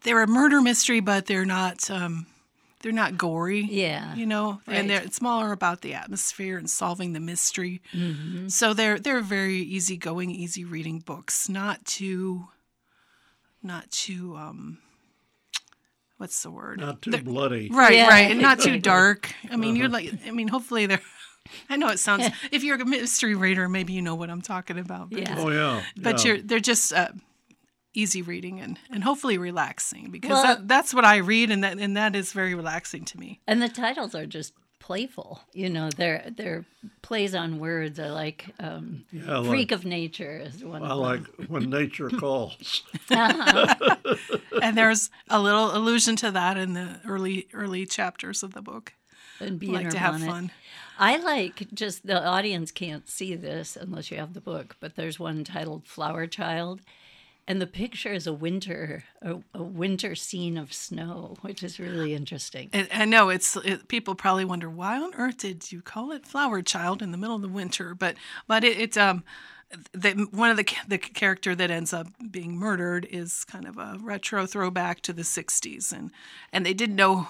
they're 0.04 0.24
a 0.24 0.28
murder 0.28 0.62
mystery, 0.62 1.00
but 1.00 1.26
they're 1.26 1.46
not. 1.46 1.90
Um, 1.90 2.26
they're 2.82 2.94
not 2.94 3.18
gory 3.18 3.68
Yeah. 3.70 4.16
you 4.16 4.26
know 4.26 4.62
Right. 4.66 4.78
and 4.78 4.90
they're, 4.90 5.02
it's 5.02 5.22
more 5.22 5.52
about 5.52 5.82
the 5.82 5.96
atmosphere 5.96 6.58
and 6.58 6.70
solving 6.70 7.12
the 7.12 7.20
mystery 7.20 7.82
Mm-hmm. 7.94 8.48
so 8.48 8.74
they're 8.74 8.98
they're 8.98 9.20
very 9.20 9.58
easygoing 9.58 10.32
easy 10.32 10.64
reading 10.64 11.00
books 11.00 11.50
not 11.50 11.84
too 11.84 12.48
not 13.62 13.92
too 13.92 14.38
um 14.38 14.78
what's 16.18 16.42
the 16.42 16.52
word 16.52 16.80
Not 16.80 17.02
too 17.02 17.12
They're- 17.12 17.22
bloody. 17.22 17.70
right 17.70 17.94
Yeah. 17.96 18.08
right 18.08 18.32
and 18.32 18.42
not 18.42 18.62
too 18.62 18.80
dark 18.80 19.34
i 19.52 19.58
mean 19.58 19.76
you're 19.76 19.90
like 19.90 20.14
i 20.26 20.32
mean 20.32 20.48
hopefully 20.48 20.86
they're 20.86 21.02
i 21.70 21.76
know 21.76 21.88
it 21.90 22.00
sounds 22.00 22.28
if 22.52 22.64
you're 22.64 22.80
a 22.80 22.86
mystery 22.86 23.36
reader 23.36 23.68
maybe 23.70 23.94
you 23.94 24.02
know 24.02 24.16
what 24.16 24.30
i'm 24.30 24.42
talking 24.42 24.78
about 24.80 25.10
but, 25.10 25.20
Yeah. 25.22 25.36
Oh 25.38 25.50
yeah. 25.50 25.82
but 25.98 26.24
yeah. 26.24 26.34
you're 26.34 26.42
they're 26.42 26.60
just 26.60 26.94
uh, 26.94 27.10
easy 27.94 28.22
reading 28.22 28.60
and, 28.60 28.78
and 28.92 29.04
hopefully 29.04 29.38
relaxing 29.38 30.12
because 30.12 30.30
Well- 30.32 30.44
that, 30.44 30.68
that's 30.68 30.94
what 30.94 31.06
i 31.06 31.18
read 31.18 31.50
and 31.52 31.64
that 31.64 31.78
and 31.80 31.98
that 31.98 32.16
is 32.16 32.34
very 32.34 32.54
relaxing 32.56 33.04
to 33.06 33.20
me 33.20 33.40
And 33.48 33.62
the 33.62 33.70
titles 33.70 34.14
are 34.16 34.26
just 34.28 34.54
playful. 34.80 35.42
You 35.54 35.70
know, 35.70 35.90
they're 35.98 36.24
they're 36.36 36.66
plays 37.04 37.36
on 37.36 37.60
words. 37.60 38.00
I 38.00 38.08
like 38.08 38.46
um, 38.60 39.04
Yeah, 39.12 39.34
I 39.34 39.38
like- 39.40 39.50
Freak 39.50 39.72
of 39.72 39.86
Nature 39.86 40.42
is 40.44 40.64
one. 40.64 40.82
I 40.84 40.92
of 40.92 40.98
like 40.98 41.22
when 41.48 41.70
nature 41.70 42.10
calls. 42.20 42.84
and 44.62 44.78
there's 44.78 45.10
a 45.30 45.40
little 45.40 45.76
allusion 45.76 46.16
to 46.18 46.32
that 46.32 46.58
in 46.58 46.74
the 46.74 47.00
early 47.08 47.48
early 47.54 47.86
chapters 47.86 48.42
of 48.44 48.54
the 48.54 48.62
book. 48.62 48.94
And 49.40 49.60
be 49.60 49.70
I 49.70 49.72
like 49.84 49.90
to 49.92 50.00
have 50.00 50.14
bonnet. 50.14 50.28
fun. 50.30 50.52
I 51.00 51.16
like 51.16 51.74
just 51.74 52.06
the 52.06 52.22
audience 52.22 52.72
can't 52.72 53.08
see 53.08 53.34
this 53.34 53.78
unless 53.78 54.12
you 54.12 54.18
have 54.18 54.34
the 54.34 54.42
book, 54.42 54.76
but 54.82 54.98
there's 54.98 55.18
one 55.18 55.46
titled 55.46 55.88
Flower 55.88 56.28
Child. 56.28 56.82
And 57.48 57.60
the 57.60 57.68
picture 57.68 58.14
is 58.14 58.28
a 58.28 58.34
winter, 58.34 59.06
a, 59.24 59.38
a 59.56 59.64
winter 59.64 60.14
scene 60.14 60.56
of 60.56 60.72
snow, 60.72 61.38
which 61.42 61.64
is 61.64 61.80
really 61.80 62.14
interesting. 62.14 62.70
And 62.74 62.88
I 62.94 63.06
know 63.06 63.30
it's 63.30 63.56
it, 63.56 63.88
people 63.88 64.14
probably 64.14 64.46
wonder 64.46 64.70
why 64.70 65.02
on 65.02 65.16
earth 65.16 65.38
did 65.38 65.72
you 65.72 65.82
call 65.82 66.12
it 66.12 66.28
Flower 66.28 66.62
Child 66.62 67.02
in 67.02 67.12
the 67.12 67.18
middle 67.18 67.38
of 67.38 67.42
the 67.42 67.48
winter? 67.48 67.96
But 67.96 68.18
but 68.46 68.64
it, 68.64 68.78
it's 68.78 68.98
um 68.98 69.24
one 70.32 70.52
of 70.52 70.58
the 70.58 70.68
the 70.88 70.98
character 70.98 71.56
that 71.56 71.72
ends 71.72 71.94
up 71.94 72.08
being 72.30 72.58
murdered 72.58 73.08
is 73.10 73.46
kind 73.46 73.66
of 73.66 73.78
a 73.78 73.98
retro 74.00 74.46
throwback 74.46 75.02
to 75.02 75.14
the 75.14 75.24
'60s, 75.24 75.92
and 75.92 76.12
and 76.52 76.66
they 76.66 76.74
didn't 76.74 76.98
know 76.98 77.28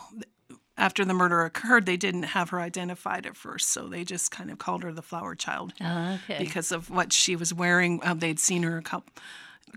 after 0.79 1.05
the 1.05 1.13
murder 1.13 1.41
occurred 1.43 1.85
they 1.85 1.97
didn't 1.97 2.23
have 2.23 2.49
her 2.49 2.59
identified 2.59 3.25
at 3.25 3.35
first, 3.35 3.69
so 3.69 3.87
they 3.87 4.03
just 4.03 4.31
kind 4.31 4.49
of 4.49 4.57
called 4.57 4.83
her 4.83 4.91
the 4.91 5.01
Flower 5.01 5.35
Child. 5.35 5.73
Ah, 5.81 6.19
okay. 6.23 6.43
because 6.43 6.71
of 6.71 6.89
what 6.89 7.13
she 7.13 7.35
was 7.35 7.53
wearing. 7.53 7.99
Um, 8.03 8.19
they'd 8.19 8.39
seen 8.39 8.63
her 8.63 8.77
a 8.77 8.81
couple. 8.81 9.13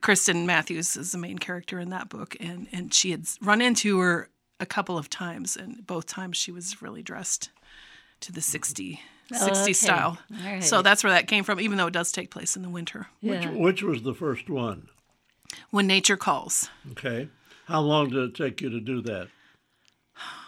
Kristen 0.00 0.46
Matthews 0.46 0.96
is 0.96 1.12
the 1.12 1.18
main 1.18 1.38
character 1.38 1.78
in 1.78 1.90
that 1.90 2.08
book, 2.08 2.36
and 2.40 2.68
and 2.72 2.94
she 2.94 3.10
had 3.10 3.26
run 3.42 3.60
into 3.60 3.98
her 3.98 4.30
a 4.60 4.66
couple 4.66 4.96
of 4.96 5.10
times, 5.10 5.56
and 5.56 5.86
both 5.86 6.06
times 6.06 6.36
she 6.36 6.52
was 6.52 6.80
really 6.80 7.02
dressed 7.02 7.50
to 8.20 8.32
the 8.32 8.40
60, 8.40 9.00
60 9.32 9.50
okay. 9.50 9.72
style. 9.72 10.18
All 10.30 10.46
right. 10.46 10.64
So 10.64 10.80
that's 10.80 11.02
where 11.02 11.12
that 11.12 11.26
came 11.26 11.42
from, 11.42 11.60
even 11.60 11.76
though 11.76 11.88
it 11.88 11.92
does 11.92 12.12
take 12.12 12.30
place 12.30 12.56
in 12.56 12.62
the 12.62 12.68
winter. 12.68 13.08
yeah. 13.20 13.50
Which 13.50 13.82
was 13.82 14.02
the 14.02 14.14
first 14.14 14.48
one? 14.48 14.88
When 15.70 15.86
nature 15.86 16.16
calls. 16.16 16.70
Okay. 16.92 17.28
How 17.66 17.80
long 17.80 18.10
did 18.10 18.18
it 18.18 18.34
take 18.34 18.60
you 18.60 18.70
to 18.70 18.80
do 18.80 19.02
that? 19.02 19.28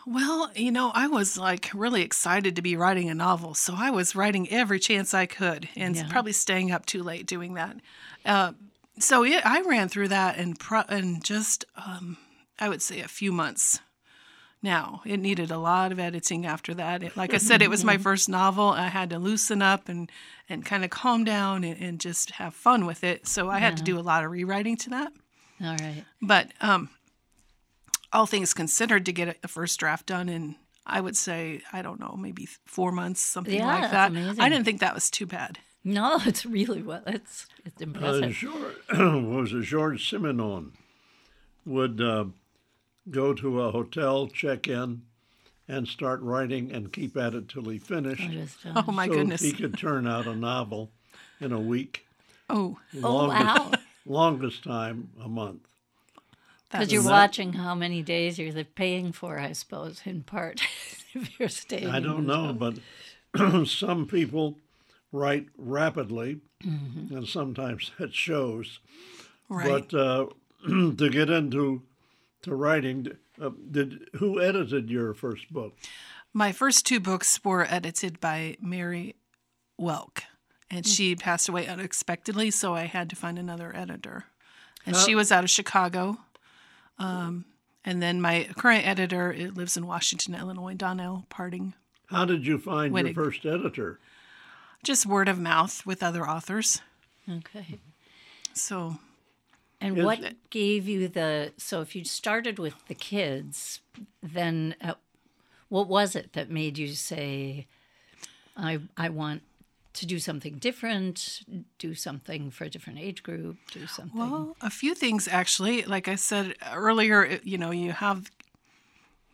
Well, 0.07 0.51
you 0.55 0.71
know, 0.71 0.91
I 0.95 1.07
was 1.07 1.39
like 1.39 1.71
really 1.73 2.03
excited 2.03 2.57
to 2.57 2.63
be 2.63 2.77
writing 2.77 3.09
a 3.09 3.15
novel, 3.15 3.55
so 3.55 3.75
I 3.77 3.91
was 3.91 4.15
writing 4.15 4.51
every 4.51 4.79
chance 4.79 5.15
I 5.15 5.25
could, 5.27 5.69
and 5.77 5.97
Yeah. 5.97 6.07
probably 6.09 6.33
staying 6.33 6.71
up 6.71 6.85
too 6.85 7.03
late 7.03 7.27
doing 7.27 7.55
that. 7.55 7.77
Uh, 8.25 8.53
so 8.99 9.25
it, 9.25 9.45
I 9.47 9.63
ran 9.63 9.89
through 9.89 10.09
that 10.09 10.37
in 10.39 10.55
pro- 10.57 10.83
in 10.91 11.23
just 11.23 11.65
um, 11.77 12.19
I 12.61 12.69
would 12.69 12.83
say 12.83 13.01
a 13.01 13.09
few 13.09 13.33
months. 13.33 13.81
Now 14.63 15.03
it 15.05 15.19
needed 15.19 15.51
a 15.51 15.59
lot 15.59 15.91
of 15.93 15.99
editing 15.99 16.47
after 16.47 16.73
that. 16.75 17.03
It, 17.03 17.17
like 17.17 17.35
I 17.35 17.39
said, 17.39 17.61
it 17.63 17.69
was 17.71 17.85
my 17.85 17.97
first 18.09 18.29
novel. 18.29 18.69
I 18.69 18.89
had 18.89 19.11
to 19.11 19.19
loosen 19.19 19.63
up 19.63 19.89
and 19.89 20.11
and 20.49 20.65
kind 20.67 20.85
of 20.85 20.91
calm 20.91 21.25
down 21.25 21.65
and, 21.65 21.81
and 21.81 21.99
just 22.01 22.33
have 22.33 22.55
fun 22.55 22.85
with 22.87 23.03
it. 23.05 23.27
So 23.27 23.49
I 23.49 23.59
had 23.59 23.79
to 23.79 23.83
do 23.83 23.99
a 23.99 24.01
lot 24.03 24.23
of 24.25 24.31
rewriting 24.31 24.77
to 24.79 24.91
that. 24.91 25.13
All 25.63 25.77
right. 25.77 26.05
But 26.21 26.53
um, 26.61 26.91
all 28.15 28.27
things 28.27 28.55
considered, 28.55 29.05
to 29.07 29.13
get 29.13 29.37
a 29.43 29.49
first 29.49 29.79
draft 29.79 30.07
done 30.07 30.29
in, 30.29 30.55
I 30.87 31.01
would 31.01 31.17
say, 31.17 31.61
I 31.73 31.83
don't 31.83 32.01
know, 32.01 32.17
maybe 32.19 32.47
four 32.65 32.93
months, 32.93 33.21
something 33.21 33.55
Yeah, 33.55 33.67
like 33.67 33.91
that. 33.91 34.11
amazing. 34.11 34.41
I 34.43 34.49
didn't 34.49 34.65
think 34.65 34.81
that 34.81 34.95
was 34.95 35.11
too 35.11 35.27
bad. 35.27 35.59
No, 35.83 36.19
it's 36.25 36.47
really 36.47 36.83
well. 36.83 37.03
It's 37.07 37.47
it's 37.65 37.81
Uh, 37.83 37.85
impressive. 37.85 38.33
George, 38.33 38.75
was 38.93 39.53
it 39.53 39.63
George 39.65 40.11
Simenon 40.11 40.71
would 41.67 42.01
uh, 42.01 42.27
go 43.11 43.35
to 43.35 43.61
a 43.63 43.71
hotel, 43.73 44.29
check 44.29 44.69
in, 44.69 45.03
and 45.69 45.89
start 45.89 46.21
writing 46.21 46.71
and 46.73 46.93
keep 46.93 47.17
at 47.17 47.35
it 47.35 47.49
till 47.49 47.65
he 47.69 47.79
finished. 47.79 48.23
I 48.23 48.29
just, 48.35 48.65
uh, 48.67 48.83
Oh 48.87 48.93
my 48.93 49.07
so 49.09 49.15
goodness. 49.15 49.41
he 49.43 49.53
could 49.53 49.77
turn 49.79 50.07
out 50.07 50.27
a 50.27 50.35
novel 50.37 50.91
in 51.41 51.53
a 51.53 51.61
week. 51.61 52.07
Oh, 52.51 52.79
oh 53.03 53.29
wow! 53.29 53.73
Longest 54.07 54.63
time, 54.65 55.09
a 55.23 55.29
month. 55.29 55.67
That 56.75 56.81
Because 56.81 56.93
you're 56.93 57.03
that- 57.05 57.11
watching 57.11 57.53
how 57.55 57.75
many 57.75 58.03
days 58.03 58.39
you're 58.39 58.65
paying 58.65 59.13
for, 59.13 59.39
I 59.39 59.53
suppose, 59.53 60.03
in 60.05 60.23
part, 60.25 60.61
if 61.15 61.39
you're 61.39 61.49
staying. 61.49 61.89
I 61.89 62.01
don't 62.01 62.27
know, 62.27 62.53
hotel. 62.53 62.75
but 63.33 63.67
some 63.69 64.07
people 64.07 64.59
write 65.13 65.47
rapidly, 65.57 66.41
Mm-hmm. 66.65 67.15
and 67.15 67.29
sometimes 67.29 67.91
that 67.99 68.15
shows. 68.15 68.79
right. 69.51 69.87
But 69.91 69.95
uh, 69.95 70.27
to 70.67 71.09
get 71.11 71.29
into 71.31 71.83
to 72.43 72.55
writing, 72.55 73.09
uh, 73.41 73.51
did 73.71 74.09
who 74.15 74.41
edited 74.41 74.89
your 74.91 75.13
first 75.15 75.53
book? 75.53 75.75
My 76.33 76.53
first 76.53 76.87
two 76.87 77.01
books 77.01 77.39
were 77.45 77.67
edited 77.69 78.19
by 78.19 78.57
Mary 78.63 79.15
Welk, 79.79 80.23
and 80.71 80.87
she 80.87 81.15
passed 81.15 81.49
away 81.51 81.67
unexpectedly, 81.67 82.51
so 82.51 82.75
I 82.75 82.85
had 82.87 83.11
to 83.11 83.17
find 83.17 83.39
another 83.39 83.71
editor. 83.77 84.25
And 84.87 84.97
she 84.97 85.15
was 85.15 85.31
out 85.31 85.45
of 85.45 85.51
Chicago. 85.51 86.19
Um, 86.99 87.45
and 87.85 88.03
then 88.03 88.21
my 88.21 88.49
current 88.57 88.87
editor 88.87 89.33
it 89.33 89.55
lives 89.57 89.77
in 89.77 89.87
Washington, 89.87 90.35
Illinois, 90.35 90.75
Donnell 90.75 91.27
Parting. 91.29 91.75
How 92.07 92.25
did 92.25 92.47
you 92.47 92.59
find 92.59 92.95
Winnig. 92.95 93.15
your 93.17 93.25
first 93.25 93.45
editor? 93.47 93.99
Just 94.83 95.07
word 95.07 95.29
of 95.29 95.39
mouth 95.39 95.85
with 95.87 96.03
other 96.03 96.29
authors. 96.29 96.81
Okay. 97.29 97.79
So 98.53 98.99
And 99.81 99.99
Is- 99.99 100.05
what 100.05 100.21
gave 100.51 100.89
you 100.89 101.09
the? 101.09 101.53
So 101.57 101.81
if 101.81 101.97
you 101.97 102.05
started 102.05 102.59
with 102.59 102.75
the 102.87 102.95
kids, 102.95 103.81
then 104.23 104.77
uh, 104.81 104.95
what 105.69 105.89
was 105.89 106.15
it 106.15 106.33
that 106.35 106.51
made 106.51 106.79
you 106.79 106.89
say, 106.89 107.67
"I 108.57 108.81
I 108.97 109.09
want 109.09 109.43
to 109.95 110.07
do 110.07 110.19
something 110.19 110.59
different, 110.59 111.43
do 111.79 111.95
something 111.95 112.51
for 112.51 112.65
a 112.65 112.71
different 112.71 112.99
age 112.99 113.23
group, 113.23 113.57
do 113.73 113.87
something"? 113.87 114.19
Well, 114.19 114.57
a 114.61 114.71
few 114.71 114.95
things 114.95 115.29
actually. 115.29 115.83
Like 115.83 116.09
I 116.09 116.17
said 116.17 116.55
earlier, 116.75 117.41
you 117.43 117.59
know, 117.59 117.71
you 117.71 117.93
have 117.93 118.31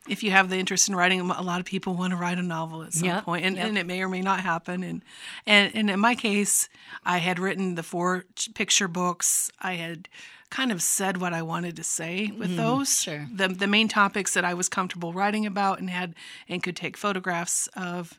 if 0.08 0.22
you 0.22 0.30
have 0.30 0.48
the 0.48 0.56
interest 0.56 0.88
in 0.88 0.96
writing, 0.96 1.20
a 1.20 1.42
lot 1.42 1.60
of 1.60 1.66
people 1.66 1.94
want 1.94 2.12
to 2.12 2.16
write 2.16 2.38
a 2.38 2.42
novel 2.42 2.82
at 2.82 2.92
some 2.92 3.08
Yep, 3.08 3.24
point, 3.24 3.44
and, 3.44 3.56
yep. 3.56 3.66
and 3.66 3.78
it 3.78 3.86
may 3.86 4.02
or 4.02 4.08
may 4.08 4.22
not 4.22 4.40
happen. 4.40 4.82
And, 4.82 5.02
and 5.46 5.74
and 5.74 5.90
in 5.90 6.00
my 6.00 6.14
case, 6.14 6.68
I 7.04 7.18
had 7.18 7.38
written 7.38 7.74
the 7.74 7.82
four 7.82 8.24
picture 8.54 8.88
books. 8.88 9.50
I 9.60 9.74
had 9.74 10.08
kind 10.48 10.72
of 10.72 10.82
said 10.82 11.18
what 11.18 11.32
I 11.32 11.42
wanted 11.42 11.76
to 11.76 11.84
say 11.84 12.32
with 12.36 12.48
mm-hmm, 12.48 12.56
those. 12.56 13.00
sure. 13.00 13.28
The 13.32 13.48
the 13.48 13.66
main 13.66 13.88
topics 13.88 14.34
that 14.34 14.44
I 14.44 14.54
was 14.54 14.68
comfortable 14.68 15.12
writing 15.12 15.46
about 15.46 15.80
and 15.80 15.90
had 15.90 16.14
and 16.48 16.62
could 16.62 16.76
take 16.76 16.96
photographs 16.96 17.68
of. 17.76 18.18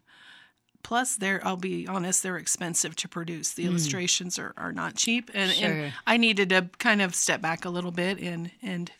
Plus, 0.83 1.15
they're 1.15 1.45
I'll 1.45 1.57
be 1.57 1.87
honest, 1.87 2.23
they're 2.23 2.37
expensive 2.37 2.95
to 2.97 3.07
produce. 3.07 3.53
The 3.53 3.63
hmm. 3.63 3.69
illustrations 3.69 4.39
are, 4.39 4.53
are 4.57 4.71
not 4.71 4.95
cheap, 4.95 5.29
and, 5.33 5.51
Sure. 5.51 5.69
and 5.69 5.93
I 6.07 6.17
needed 6.17 6.49
to 6.49 6.69
kind 6.79 7.01
of 7.01 7.15
step 7.15 7.41
back 7.41 7.65
a 7.65 7.69
little 7.69 7.91
bit, 7.91 8.19
and 8.19 8.51
and 8.61 8.91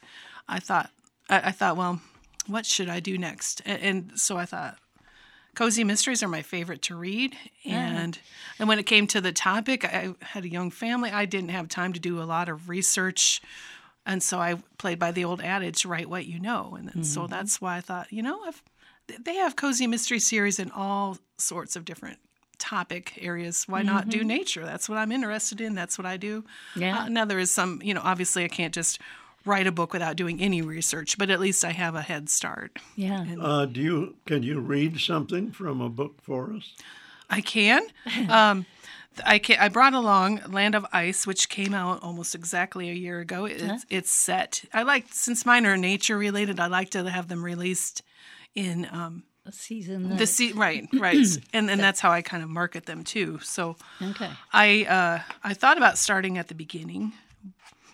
I 0.47 0.59
thought 0.59 0.91
I, 1.29 1.49
I 1.49 1.51
thought, 1.51 1.77
well, 1.77 2.01
what 2.47 2.65
should 2.65 2.89
I 2.89 2.99
do 2.99 3.17
next? 3.17 3.61
And, 3.65 3.81
and 3.81 4.19
so 4.19 4.37
I 4.37 4.45
thought, 4.45 4.77
cozy 5.55 5.83
mysteries 5.83 6.23
are 6.23 6.27
my 6.27 6.41
favorite 6.41 6.81
to 6.83 6.95
read, 6.95 7.35
and 7.65 8.19
and 8.59 8.67
when 8.67 8.79
it 8.79 8.85
came 8.85 9.07
to 9.07 9.21
the 9.21 9.31
topic, 9.31 9.85
I 9.85 10.13
had 10.21 10.45
a 10.45 10.49
young 10.49 10.71
family. 10.71 11.11
I 11.11 11.25
didn't 11.25 11.49
have 11.49 11.67
time 11.67 11.93
to 11.93 11.99
do 11.99 12.21
a 12.21 12.23
lot 12.23 12.49
of 12.49 12.69
research. 12.69 13.41
And 14.05 14.23
so 14.23 14.39
I 14.39 14.55
played 14.79 14.97
by 14.97 15.11
the 15.11 15.25
old 15.25 15.41
adage, 15.41 15.85
write 15.85 16.09
what 16.09 16.25
you 16.25 16.39
know. 16.39 16.75
And 16.77 16.89
then, 16.89 17.03
so 17.03 17.21
mm-hmm. 17.21 17.31
that's 17.31 17.61
why 17.61 17.77
I 17.77 17.81
thought, 17.81 18.11
you 18.11 18.23
know, 18.23 18.47
if 18.47 18.63
they 19.19 19.35
have 19.35 19.55
cozy 19.55 19.87
mystery 19.87 20.19
series 20.19 20.59
in 20.59 20.71
all 20.71 21.17
sorts 21.37 21.75
of 21.75 21.85
different 21.85 22.19
topic 22.59 23.17
areas. 23.21 23.65
Why 23.67 23.81
not 23.81 24.07
do 24.09 24.23
nature? 24.23 24.63
That's 24.63 24.87
what 24.87 24.97
I'm 24.97 25.11
interested 25.11 25.59
in. 25.59 25.73
That's 25.73 25.97
what 25.97 26.05
I 26.05 26.17
do. 26.17 26.43
Yeah. 26.75 26.99
Uh, 26.99 27.09
now 27.09 27.25
there 27.25 27.39
is 27.39 27.51
some, 27.51 27.81
you 27.83 27.93
know, 27.93 28.01
obviously 28.03 28.43
I 28.43 28.47
can't 28.47 28.73
just 28.73 28.99
write 29.45 29.65
a 29.65 29.71
book 29.71 29.91
without 29.93 30.15
doing 30.15 30.39
any 30.39 30.61
research, 30.61 31.17
but 31.17 31.31
at 31.31 31.39
least 31.39 31.65
I 31.65 31.71
have 31.71 31.95
a 31.95 32.03
head 32.03 32.29
start. 32.29 32.77
yeah. 32.95 33.25
Uh, 33.41 33.65
do 33.65 33.81
you 33.81 34.15
can 34.25 34.43
you 34.43 34.59
read 34.59 34.99
something 34.99 35.51
from 35.51 35.81
a 35.81 35.89
book 35.89 36.21
for 36.21 36.53
us? 36.53 36.73
I 37.29 37.41
can. 37.41 37.81
Um, 38.29 38.65
I 39.25 39.39
can. 39.39 39.59
I 39.59 39.67
brought 39.67 39.93
along 39.93 40.39
Land 40.47 40.73
of 40.73 40.85
Ice, 40.93 41.27
which 41.27 41.49
came 41.49 41.73
out 41.73 42.01
almost 42.01 42.33
exactly 42.33 42.89
a 42.89 42.93
year 42.93 43.19
ago. 43.19 43.43
It's, 43.43 43.85
it's 43.89 44.09
set. 44.09 44.63
I 44.73 44.83
like 44.83 45.07
since 45.11 45.45
mine 45.45 45.65
are 45.65 45.75
nature 45.75 46.17
related. 46.17 46.61
I 46.61 46.67
like 46.67 46.91
to 46.91 47.09
have 47.09 47.27
them 47.27 47.43
released 47.43 48.03
in 48.55 48.87
um, 48.91 49.23
a 49.45 49.51
season. 49.51 50.17
the 50.17 50.27
sea. 50.27 50.51
Right, 50.51 50.87
right, 50.93 51.25
and 51.53 51.69
and 51.69 51.81
that's 51.81 51.99
how 51.99 52.11
I 52.11 52.21
kind 52.21 52.43
of 52.43 52.49
market 52.49 52.85
them 52.85 53.03
too. 53.03 53.39
So 53.39 53.75
okay. 54.01 54.29
I 54.53 54.85
uh, 54.85 55.33
I 55.43 55.53
thought 55.53 55.77
about 55.77 55.97
starting 55.97 56.37
at 56.37 56.47
the 56.47 56.55
beginning. 56.55 57.13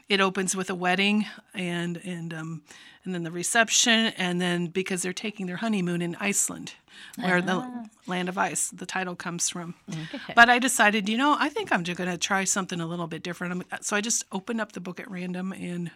It 0.09 0.21
opens 0.21 0.55
with 0.55 0.69
a 0.69 0.75
wedding 0.75 1.25
and 1.53 1.97
and 2.05 2.33
um, 2.33 2.61
and 3.03 3.15
then 3.15 3.23
the 3.23 3.31
reception, 3.31 4.13
and 4.17 4.39
then 4.41 4.67
because 4.67 5.01
they're 5.01 5.13
taking 5.13 5.47
their 5.47 5.57
honeymoon 5.57 6.01
in 6.01 6.15
Iceland, 6.19 6.73
where 7.17 7.41
the 7.41 7.89
land 8.05 8.29
of 8.29 8.37
ice, 8.37 8.69
the 8.69 8.85
title 8.85 9.15
comes 9.15 9.49
from. 9.49 9.75
Okay. 9.89 10.33
But 10.35 10.49
I 10.49 10.59
decided, 10.59 11.07
you 11.07 11.17
know, 11.17 11.35
I 11.39 11.49
think 11.49 11.71
I'm 11.71 11.83
just 11.83 11.97
going 11.97 12.09
to 12.09 12.17
try 12.17 12.43
something 12.43 12.81
a 12.81 12.85
little 12.85 13.07
bit 13.07 13.23
different. 13.23 13.65
So 13.81 13.95
I 13.95 14.01
just 14.01 14.25
opened 14.31 14.59
up 14.59 14.73
the 14.73 14.81
book 14.81 14.99
at 14.99 15.09
random 15.09 15.53
and 15.53 15.91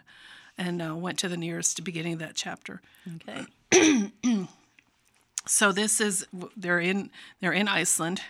and 0.58 0.82
uh, 0.82 0.96
went 0.96 1.18
to 1.20 1.28
the 1.28 1.38
nearest 1.38 1.84
beginning 1.84 2.14
of 2.14 2.20
that 2.20 2.36
chapter. 2.36 2.82
Okay. 3.16 3.46
So 5.48 5.72
this 5.72 6.00
is 6.00 6.26
they're 6.56 6.80
in 6.80 7.10
they're 7.40 7.52
in 7.52 7.68
Iceland, 7.68 8.22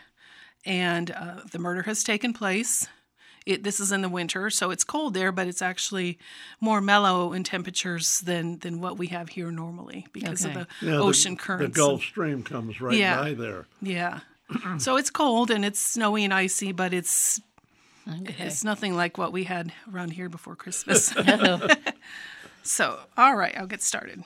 and 0.65 1.11
uh, 1.11 1.41
the 1.51 1.59
murder 1.59 1.81
has 1.83 2.03
taken 2.05 2.31
place. 2.33 2.87
It, 3.45 3.63
this 3.63 3.79
is 3.79 3.91
in 3.91 4.01
the 4.01 4.07
winter, 4.09 4.49
so 4.49 4.71
it's 4.71 4.83
cold 4.85 5.13
there, 5.13 5.31
but 5.31 5.45
it's 5.47 5.61
actually 5.61 6.19
more 6.61 6.79
mellow 6.79 7.33
in 7.33 7.43
temperatures 7.43 8.19
than 8.21 8.59
than 8.59 8.79
what 8.79 8.97
we 8.97 9.07
have 9.07 9.29
here 9.29 9.51
normally 9.51 10.07
because 10.13 10.45
Okay. 10.45 10.61
of 10.61 10.67
the 10.79 10.85
Yeah, 10.87 10.99
ocean 10.99 11.33
The 11.35 11.41
currents. 11.41 11.75
The 11.77 11.81
Gulf 11.81 12.01
Stream 12.03 12.43
comes 12.43 12.79
right 12.79 12.97
Yeah. 12.97 13.19
by 13.19 13.33
there. 13.33 13.65
Yeah. 13.81 14.19
so 14.77 14.95
it's 14.95 15.09
cold 15.09 15.51
and 15.51 15.65
it's 15.65 15.79
snowy 15.81 16.23
and 16.23 16.33
icy, 16.33 16.71
but 16.71 16.93
it's 16.93 17.41
Okay. 18.07 18.45
it's 18.45 18.63
nothing 18.63 18.95
like 18.95 19.17
what 19.17 19.33
we 19.33 19.43
had 19.43 19.73
around 19.93 20.11
here 20.13 20.29
before 20.29 20.55
Christmas. 20.55 21.13
so, 22.63 22.99
all 23.17 23.35
right, 23.35 23.55
I'll 23.57 23.67
get 23.67 23.81
started. 23.83 24.23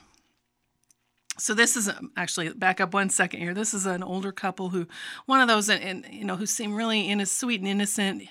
So 1.38 1.52
this 1.54 1.76
is 1.76 1.88
um, 1.88 2.10
actually 2.16 2.48
back 2.50 2.80
up 2.80 2.94
one 2.94 3.10
second 3.10 3.40
here. 3.40 3.52
This 3.54 3.74
is 3.74 3.84
an 3.86 4.02
older 4.02 4.32
couple 4.32 4.70
who, 4.70 4.86
one 5.26 5.40
of 5.40 5.48
those, 5.48 5.68
and, 5.68 6.06
you 6.10 6.24
know, 6.24 6.36
who 6.36 6.46
seem 6.46 6.74
really 6.74 7.10
in 7.10 7.24
sweet 7.26 7.60
and 7.60 7.68
innocent, 7.68 8.22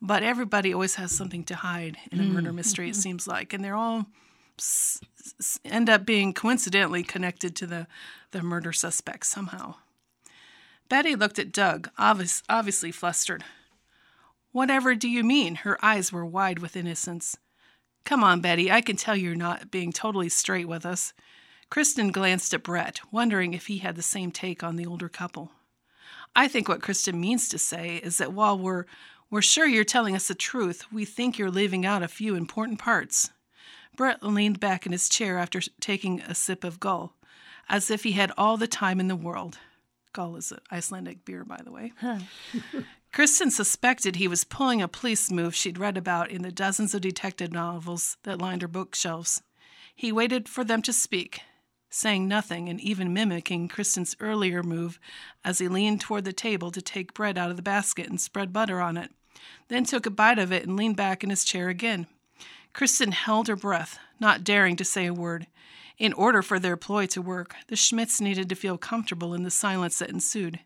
but 0.00 0.22
everybody 0.22 0.72
always 0.72 0.94
has 0.94 1.12
something 1.12 1.44
to 1.44 1.56
hide 1.56 1.98
in 2.10 2.20
a 2.20 2.24
murder 2.24 2.52
mystery. 2.52 2.88
It 2.88 2.96
seems 2.96 3.26
like, 3.26 3.52
and 3.52 3.62
they're 3.62 3.76
all 3.76 4.06
s- 4.58 5.00
s- 5.38 5.60
end 5.64 5.90
up 5.90 6.06
being 6.06 6.32
coincidentally 6.32 7.02
connected 7.02 7.54
to 7.56 7.66
the 7.66 7.86
the 8.30 8.42
murder 8.42 8.72
suspect 8.72 9.26
somehow. 9.26 9.74
Betty 10.88 11.14
looked 11.14 11.38
at 11.38 11.52
Doug, 11.52 11.88
obvious, 11.98 12.42
obviously 12.48 12.90
flustered. 12.90 13.44
Whatever 14.52 14.94
do 14.94 15.08
you 15.08 15.22
mean? 15.22 15.56
Her 15.56 15.82
eyes 15.84 16.12
were 16.12 16.24
wide 16.26 16.58
with 16.60 16.76
innocence. 16.76 17.36
Come 18.04 18.24
on, 18.24 18.40
Betty, 18.40 18.70
I 18.72 18.80
can 18.80 18.96
tell 18.96 19.16
you're 19.16 19.34
not 19.34 19.70
being 19.70 19.92
totally 19.92 20.28
straight 20.28 20.68
with 20.68 20.84
us. 20.84 21.12
Kristen 21.74 22.12
glanced 22.12 22.54
at 22.54 22.62
Brett, 22.62 23.00
wondering 23.10 23.52
if 23.52 23.66
he 23.66 23.78
had 23.78 23.96
the 23.96 24.00
same 24.00 24.30
take 24.30 24.62
on 24.62 24.76
the 24.76 24.86
older 24.86 25.08
couple. 25.08 25.50
I 26.36 26.46
think 26.46 26.68
what 26.68 26.80
Kristen 26.80 27.20
means 27.20 27.48
to 27.48 27.58
say 27.58 27.96
is 27.96 28.18
that 28.18 28.32
while 28.32 28.56
we're 28.56 28.84
we're 29.28 29.42
sure 29.42 29.66
you're 29.66 29.82
telling 29.82 30.14
us 30.14 30.28
the 30.28 30.36
truth, 30.36 30.84
we 30.92 31.04
think 31.04 31.36
you're 31.36 31.50
leaving 31.50 31.84
out 31.84 32.04
a 32.04 32.06
few 32.06 32.36
important 32.36 32.78
parts. 32.78 33.30
Brett 33.96 34.22
leaned 34.22 34.60
back 34.60 34.86
in 34.86 34.92
his 34.92 35.08
chair 35.08 35.36
after 35.36 35.60
taking 35.80 36.20
a 36.20 36.32
sip 36.32 36.62
of 36.62 36.78
Gull, 36.78 37.16
as 37.68 37.90
if 37.90 38.04
he 38.04 38.12
had 38.12 38.30
all 38.38 38.56
the 38.56 38.68
time 38.68 39.00
in 39.00 39.08
the 39.08 39.16
world. 39.16 39.58
Gull 40.12 40.36
is 40.36 40.52
an 40.52 40.60
Icelandic 40.70 41.24
beer, 41.24 41.44
by 41.44 41.58
the 41.64 41.72
way. 41.72 41.92
Kristen 43.12 43.50
suspected 43.50 44.14
he 44.14 44.28
was 44.28 44.44
pulling 44.44 44.80
a 44.80 44.86
police 44.86 45.28
move 45.28 45.56
she'd 45.56 45.78
read 45.78 45.96
about 45.96 46.30
in 46.30 46.42
the 46.42 46.52
dozens 46.52 46.94
of 46.94 47.00
detective 47.00 47.50
novels 47.50 48.16
that 48.22 48.38
lined 48.40 48.62
her 48.62 48.68
bookshelves. 48.68 49.42
He 49.92 50.12
waited 50.12 50.48
for 50.48 50.62
them 50.62 50.80
to 50.82 50.92
speak, 50.92 51.40
saying 51.94 52.26
nothing 52.26 52.68
and 52.68 52.80
even 52.80 53.12
mimicking 53.12 53.68
Kristen's 53.68 54.16
earlier 54.18 54.64
move 54.64 54.98
as 55.44 55.60
he 55.60 55.68
leaned 55.68 56.00
toward 56.00 56.24
the 56.24 56.32
table 56.32 56.72
to 56.72 56.82
take 56.82 57.14
bread 57.14 57.38
out 57.38 57.50
of 57.50 57.56
the 57.56 57.62
basket 57.62 58.08
and 58.08 58.20
spread 58.20 58.52
butter 58.52 58.80
on 58.80 58.96
it, 58.96 59.12
then 59.68 59.84
took 59.84 60.04
a 60.04 60.10
bite 60.10 60.38
of 60.38 60.52
it 60.52 60.64
and 60.66 60.76
leaned 60.76 60.96
back 60.96 61.22
in 61.22 61.30
his 61.30 61.44
chair 61.44 61.68
again. 61.68 62.08
Kristen 62.72 63.12
held 63.12 63.46
her 63.46 63.54
breath, 63.54 63.98
not 64.18 64.42
daring 64.42 64.74
to 64.74 64.84
say 64.84 65.06
a 65.06 65.14
word. 65.14 65.46
In 65.96 66.12
order 66.12 66.42
for 66.42 66.58
their 66.58 66.76
ploy 66.76 67.06
to 67.06 67.22
work, 67.22 67.54
the 67.68 67.76
Schmidts 67.76 68.20
needed 68.20 68.48
to 68.48 68.56
feel 68.56 68.76
comfortable 68.76 69.32
in 69.32 69.44
the 69.44 69.50
silence 69.50 70.00
that 70.00 70.10
ensued, 70.10 70.58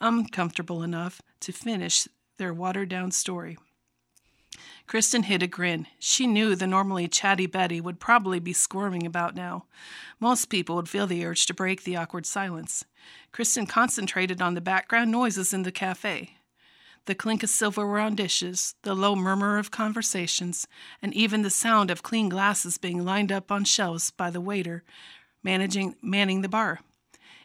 uncomfortable 0.00 0.82
enough 0.82 1.20
to 1.40 1.52
finish 1.52 2.08
their 2.38 2.54
watered 2.54 2.88
down 2.88 3.10
story. 3.10 3.58
Kristen 4.90 5.22
hid 5.22 5.40
a 5.40 5.46
grin. 5.46 5.86
She 6.00 6.26
knew 6.26 6.56
the 6.56 6.66
normally 6.66 7.06
chatty 7.06 7.46
Betty 7.46 7.80
would 7.80 8.00
probably 8.00 8.40
be 8.40 8.52
squirming 8.52 9.06
about 9.06 9.36
now. 9.36 9.66
Most 10.18 10.46
people 10.46 10.74
would 10.74 10.88
feel 10.88 11.06
the 11.06 11.24
urge 11.24 11.46
to 11.46 11.54
break 11.54 11.84
the 11.84 11.96
awkward 11.96 12.26
silence. 12.26 12.84
Kristen 13.30 13.66
concentrated 13.66 14.42
on 14.42 14.54
the 14.54 14.60
background 14.60 15.12
noises 15.12 15.54
in 15.54 15.62
the 15.62 15.70
cafe 15.70 16.38
the 17.04 17.14
clink 17.14 17.44
of 17.44 17.50
silverware 17.50 18.00
on 18.00 18.16
dishes, 18.16 18.74
the 18.82 18.96
low 18.96 19.14
murmur 19.14 19.58
of 19.58 19.70
conversations, 19.70 20.66
and 21.00 21.14
even 21.14 21.42
the 21.42 21.50
sound 21.50 21.88
of 21.88 22.02
clean 22.02 22.28
glasses 22.28 22.76
being 22.76 23.04
lined 23.04 23.30
up 23.30 23.52
on 23.52 23.62
shelves 23.62 24.10
by 24.10 24.28
the 24.28 24.40
waiter 24.40 24.82
managing 25.44 25.94
manning 26.02 26.40
the 26.40 26.48
bar. 26.48 26.80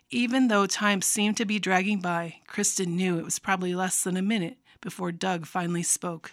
Even 0.10 0.48
though 0.48 0.66
time 0.66 1.00
seemed 1.04 1.38
to 1.38 1.46
be 1.46 1.60
dragging 1.60 2.00
by, 2.00 2.38
Kristen 2.48 2.96
knew 2.96 3.20
it 3.20 3.24
was 3.24 3.38
probably 3.38 3.76
less 3.76 4.04
than 4.04 4.18
a 4.18 4.24
minute 4.24 4.58
before 4.82 5.12
Doug 5.12 5.46
finally 5.46 5.84
spoke. 5.84 6.32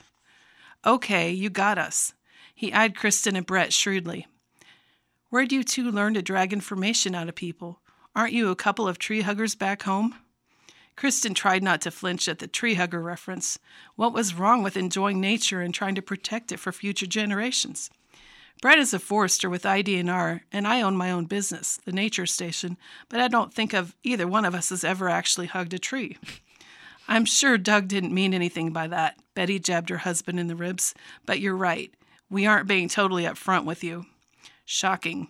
Okay, 0.84 1.30
you 1.30 1.48
got 1.48 1.78
us. 1.78 2.12
He 2.54 2.72
eyed 2.72 2.96
Kristen 2.96 3.36
and 3.36 3.46
Brett 3.46 3.72
shrewdly. 3.72 4.26
Where'd 5.30 5.52
you 5.52 5.62
two 5.62 5.90
learn 5.90 6.14
to 6.14 6.22
drag 6.22 6.52
information 6.52 7.14
out 7.14 7.28
of 7.28 7.36
people? 7.36 7.80
Aren't 8.16 8.32
you 8.32 8.50
a 8.50 8.56
couple 8.56 8.88
of 8.88 8.98
tree 8.98 9.20
huggers 9.20 9.54
back 9.54 9.84
home? 9.84 10.16
Kristen 10.96 11.34
tried 11.34 11.62
not 11.62 11.80
to 11.82 11.90
flinch 11.90 12.28
at 12.28 12.40
the 12.40 12.46
tree 12.46 12.74
hugger 12.74 13.00
reference. 13.00 13.58
What 13.96 14.12
was 14.12 14.34
wrong 14.34 14.62
with 14.62 14.76
enjoying 14.76 15.20
nature 15.20 15.60
and 15.60 15.72
trying 15.72 15.94
to 15.94 16.02
protect 16.02 16.52
it 16.52 16.58
for 16.58 16.72
future 16.72 17.06
generations? 17.06 17.88
Brett 18.60 18.78
is 18.78 18.92
a 18.92 18.98
forester 18.98 19.48
with 19.48 19.62
IDNR, 19.62 20.42
and 20.52 20.68
I 20.68 20.82
own 20.82 20.96
my 20.96 21.10
own 21.10 21.24
business, 21.24 21.80
the 21.84 21.92
Nature 21.92 22.26
Station, 22.26 22.76
but 23.08 23.20
I 23.20 23.28
don't 23.28 23.54
think 23.54 23.72
of 23.72 23.96
either 24.02 24.28
one 24.28 24.44
of 24.44 24.54
us 24.54 24.68
has 24.68 24.84
ever 24.84 25.08
actually 25.08 25.46
hugged 25.46 25.74
a 25.74 25.78
tree. 25.78 26.18
I'm 27.12 27.26
sure 27.26 27.58
Doug 27.58 27.88
didn't 27.88 28.14
mean 28.14 28.32
anything 28.32 28.72
by 28.72 28.86
that. 28.86 29.18
Betty 29.34 29.58
jabbed 29.58 29.90
her 29.90 29.98
husband 29.98 30.40
in 30.40 30.46
the 30.46 30.56
ribs. 30.56 30.94
But 31.26 31.40
you're 31.40 31.54
right. 31.54 31.92
We 32.30 32.46
aren't 32.46 32.66
being 32.66 32.88
totally 32.88 33.24
upfront 33.24 33.66
with 33.66 33.84
you. 33.84 34.06
Shocking. 34.64 35.28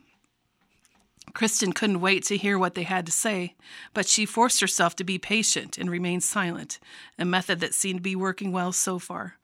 Kristen 1.35 1.73
couldn't 1.73 2.01
wait 2.01 2.23
to 2.27 2.37
hear 2.37 2.57
what 2.57 2.77
they 2.77 2.85
had 2.85 3.05
to 3.07 3.11
say, 3.11 3.57
but 3.95 4.07
she 4.07 4.25
forced 4.25 4.61
herself 4.61 4.95
to 4.95 5.03
be 5.03 5.19
patient 5.19 5.77
and 5.77 5.91
remain 5.91 6.21
silent, 6.21 6.79
a 7.19 7.25
method 7.25 7.59
that 7.59 7.75
seemed 7.75 7.99
to 7.99 8.03
be 8.03 8.15
working 8.15 8.53
well 8.53 8.71
so 8.71 9.01
far. 9.01 9.35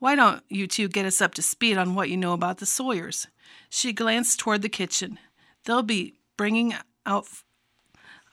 Why 0.00 0.16
don't 0.16 0.42
you 0.48 0.66
two 0.66 0.88
get 0.88 1.06
us 1.06 1.20
up 1.20 1.34
to 1.34 1.42
speed 1.42 1.78
on 1.78 1.94
what 1.94 2.10
you 2.10 2.16
know 2.16 2.32
about 2.32 2.58
the 2.58 2.66
Sawyers? 2.66 3.28
She 3.70 3.92
glanced 3.92 4.40
toward 4.40 4.62
the 4.62 4.68
kitchen. 4.68 5.20
They'll 5.64 5.84
be 5.84 6.14
bringing 6.36 6.74
out 7.04 7.28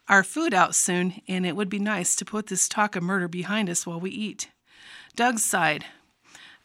our 0.07 0.23
food 0.23 0.53
out 0.53 0.75
soon, 0.75 1.21
and 1.27 1.45
it 1.45 1.55
would 1.55 1.69
be 1.69 1.79
nice 1.79 2.15
to 2.15 2.25
put 2.25 2.47
this 2.47 2.67
talk 2.67 2.95
of 2.95 3.03
murder 3.03 3.27
behind 3.27 3.69
us 3.69 3.87
while 3.87 3.99
we 3.99 4.11
eat. 4.11 4.49
Doug 5.15 5.39
sighed. 5.39 5.85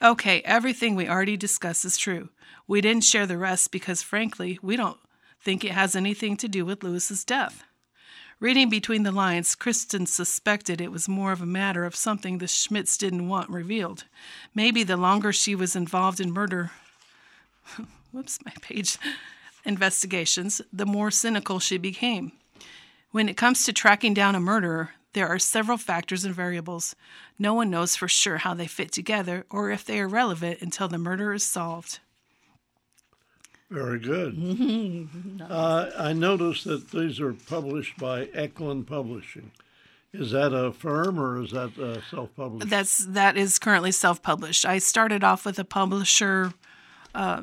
Okay, 0.02 0.42
everything 0.42 0.94
we 0.94 1.08
already 1.08 1.36
discussed 1.36 1.84
is 1.84 1.96
true. 1.96 2.30
We 2.66 2.80
didn't 2.80 3.04
share 3.04 3.26
the 3.26 3.38
rest 3.38 3.72
because, 3.72 4.02
frankly, 4.02 4.58
we 4.62 4.76
don't 4.76 4.98
think 5.40 5.64
it 5.64 5.72
has 5.72 5.96
anything 5.96 6.36
to 6.38 6.48
do 6.48 6.64
with 6.64 6.82
Lewis's 6.82 7.24
death. 7.24 7.64
Reading 8.40 8.68
between 8.70 9.02
the 9.02 9.10
lines, 9.10 9.56
Kristen 9.56 10.06
suspected 10.06 10.80
it 10.80 10.92
was 10.92 11.08
more 11.08 11.32
of 11.32 11.42
a 11.42 11.46
matter 11.46 11.84
of 11.84 11.96
something 11.96 12.38
the 12.38 12.46
Schmidts 12.46 12.96
didn't 12.96 13.28
want 13.28 13.50
revealed. 13.50 14.04
Maybe 14.54 14.84
the 14.84 14.96
longer 14.96 15.32
she 15.32 15.56
was 15.56 15.74
involved 15.74 16.20
in 16.20 16.30
murder, 16.30 16.70
whoops, 18.12 18.38
my 18.44 18.52
page, 18.60 18.96
investigations, 19.64 20.60
the 20.72 20.86
more 20.86 21.10
cynical 21.10 21.58
she 21.58 21.78
became. 21.78 22.30
When 23.10 23.28
it 23.28 23.36
comes 23.36 23.64
to 23.64 23.72
tracking 23.72 24.14
down 24.14 24.34
a 24.34 24.40
murderer, 24.40 24.90
there 25.14 25.28
are 25.28 25.38
several 25.38 25.78
factors 25.78 26.24
and 26.24 26.34
variables. 26.34 26.94
No 27.38 27.54
one 27.54 27.70
knows 27.70 27.96
for 27.96 28.08
sure 28.08 28.38
how 28.38 28.54
they 28.54 28.66
fit 28.66 28.92
together 28.92 29.46
or 29.50 29.70
if 29.70 29.84
they 29.84 30.00
are 30.00 30.08
relevant 30.08 30.60
until 30.60 30.88
the 30.88 30.98
murder 30.98 31.32
is 31.32 31.42
solved. 31.42 32.00
Very 33.70 33.98
good. 33.98 35.08
uh, 35.50 35.90
I 35.98 36.12
noticed 36.12 36.64
that 36.64 36.90
these 36.90 37.20
are 37.20 37.32
published 37.32 37.98
by 37.98 38.24
Eklund 38.34 38.86
Publishing. 38.86 39.50
Is 40.12 40.30
that 40.30 40.54
a 40.54 40.72
firm 40.72 41.20
or 41.20 41.42
is 41.42 41.50
that 41.50 41.78
uh, 41.78 42.00
self-published? 42.10 42.70
That's 42.70 43.04
that 43.06 43.36
is 43.36 43.58
currently 43.58 43.92
self-published. 43.92 44.64
I 44.64 44.78
started 44.78 45.22
off 45.22 45.44
with 45.44 45.58
a 45.58 45.64
publisher 45.64 46.54
uh, 47.14 47.42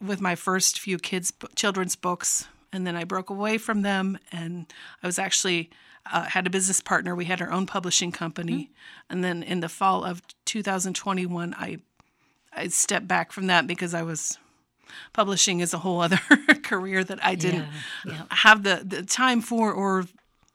with 0.00 0.20
my 0.20 0.34
first 0.34 0.80
few 0.80 0.98
kids 0.98 1.32
children's 1.54 1.94
books, 1.94 2.48
and 2.76 2.86
then 2.86 2.94
I 2.94 3.02
broke 3.02 3.30
away 3.30 3.58
from 3.58 3.82
them, 3.82 4.18
and 4.30 4.72
I 5.02 5.06
was 5.06 5.18
actually 5.18 5.70
uh, 6.12 6.22
had 6.22 6.46
a 6.46 6.50
business 6.50 6.80
partner. 6.80 7.16
We 7.16 7.24
had 7.24 7.42
our 7.42 7.50
own 7.50 7.66
publishing 7.66 8.12
company, 8.12 8.52
mm-hmm. 8.52 9.12
and 9.12 9.24
then 9.24 9.42
in 9.42 9.60
the 9.60 9.68
fall 9.68 10.04
of 10.04 10.22
2021, 10.44 11.54
I 11.58 11.78
I 12.52 12.68
stepped 12.68 13.08
back 13.08 13.32
from 13.32 13.48
that 13.48 13.66
because 13.66 13.92
I 13.92 14.02
was 14.02 14.38
publishing 15.12 15.60
is 15.60 15.74
a 15.74 15.78
whole 15.78 16.00
other 16.00 16.20
career 16.62 17.04
that 17.04 17.24
I 17.24 17.34
didn't 17.34 17.66
yeah, 18.04 18.12
yeah. 18.12 18.22
have 18.30 18.62
the, 18.62 18.82
the 18.84 19.02
time 19.02 19.40
for 19.40 19.72
or 19.72 20.06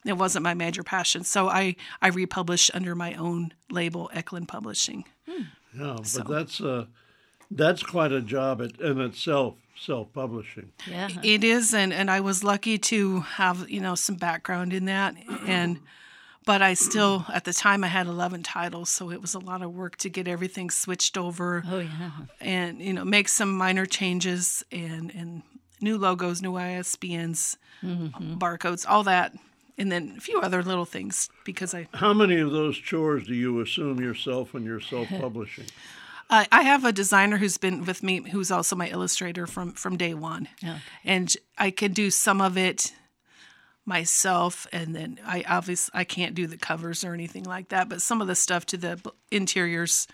it 0.05 0.13
wasn't 0.13 0.43
my 0.43 0.53
major 0.53 0.83
passion. 0.83 1.23
So 1.23 1.47
I, 1.47 1.75
I 2.01 2.07
republished 2.07 2.71
under 2.73 2.95
my 2.95 3.13
own 3.13 3.53
label, 3.69 4.09
Eklund 4.13 4.47
Publishing. 4.47 5.05
Hmm. 5.29 5.43
Yeah, 5.77 5.95
but 5.97 6.07
so. 6.07 6.23
that's 6.23 6.59
uh, 6.59 6.85
that's 7.49 7.83
quite 7.83 8.11
a 8.11 8.21
job 8.21 8.61
in 8.61 8.99
itself, 8.99 9.55
self-publishing. 9.85 10.71
Yeah, 10.89 11.09
it 11.23 11.43
is, 11.43 11.73
and 11.73 11.93
and 11.93 12.09
I 12.09 12.19
was 12.19 12.43
lucky 12.43 12.77
to 12.77 13.21
have 13.21 13.69
you 13.69 13.79
know 13.79 13.95
some 13.95 14.15
background 14.15 14.73
in 14.73 14.85
that, 14.85 15.15
and 15.45 15.79
but 16.45 16.61
I 16.61 16.73
still, 16.73 17.25
at 17.31 17.43
the 17.43 17.53
time, 17.53 17.83
I 17.83 17.87
had 17.87 18.07
11 18.07 18.41
titles, 18.43 18.89
so 18.89 19.11
it 19.11 19.21
was 19.21 19.35
a 19.35 19.39
lot 19.39 19.61
of 19.61 19.73
work 19.73 19.97
to 19.97 20.09
get 20.09 20.27
everything 20.27 20.71
switched 20.71 21.17
over. 21.17 21.63
Oh, 21.69 21.79
yeah. 21.79 22.11
And, 22.39 22.81
you 22.81 22.93
know, 22.93 23.05
make 23.05 23.29
some 23.29 23.55
minor 23.55 23.85
changes 23.85 24.63
and, 24.71 25.13
and 25.13 25.43
new 25.81 25.99
logos, 25.99 26.41
new 26.41 26.53
ISBNs, 26.53 27.57
mm-hmm. 27.83 28.37
barcodes, 28.39 28.85
all 28.89 29.03
that. 29.03 29.35
And 29.77 29.91
then 29.91 30.15
a 30.17 30.19
few 30.19 30.39
other 30.41 30.63
little 30.63 30.85
things 30.85 31.29
because 31.45 31.73
I. 31.73 31.87
How 31.93 32.13
many 32.13 32.39
of 32.39 32.51
those 32.51 32.77
chores 32.77 33.27
do 33.27 33.33
you 33.33 33.61
assume 33.61 33.99
yourself 33.99 34.53
when 34.53 34.63
you're 34.63 34.81
self 34.81 35.09
publishing? 36.31 36.49
I 36.51 36.61
have 36.63 36.85
a 36.85 36.91
designer 36.91 37.37
who's 37.37 37.57
been 37.57 37.85
with 37.85 38.01
me, 38.03 38.21
who's 38.29 38.51
also 38.51 38.75
my 38.75 38.87
illustrator 38.87 39.47
from 39.47 39.73
from 39.73 39.97
day 39.97 40.13
one, 40.13 40.47
okay. 40.63 40.77
and 41.03 41.35
I 41.57 41.71
can 41.71 41.93
do 41.93 42.09
some 42.09 42.41
of 42.41 42.57
it 42.57 42.93
myself 43.85 44.67
and 44.71 44.95
then 44.95 45.19
I 45.25 45.43
obviously 45.47 45.91
I 45.93 46.03
can't 46.03 46.35
do 46.35 46.45
the 46.47 46.57
covers 46.57 47.03
or 47.03 47.13
anything 47.13 47.43
like 47.43 47.69
that 47.69 47.89
but 47.89 48.01
some 48.01 48.21
of 48.21 48.27
the 48.27 48.35
stuff 48.35 48.65
to 48.67 48.77
the 48.77 49.01
interiors 49.31 50.07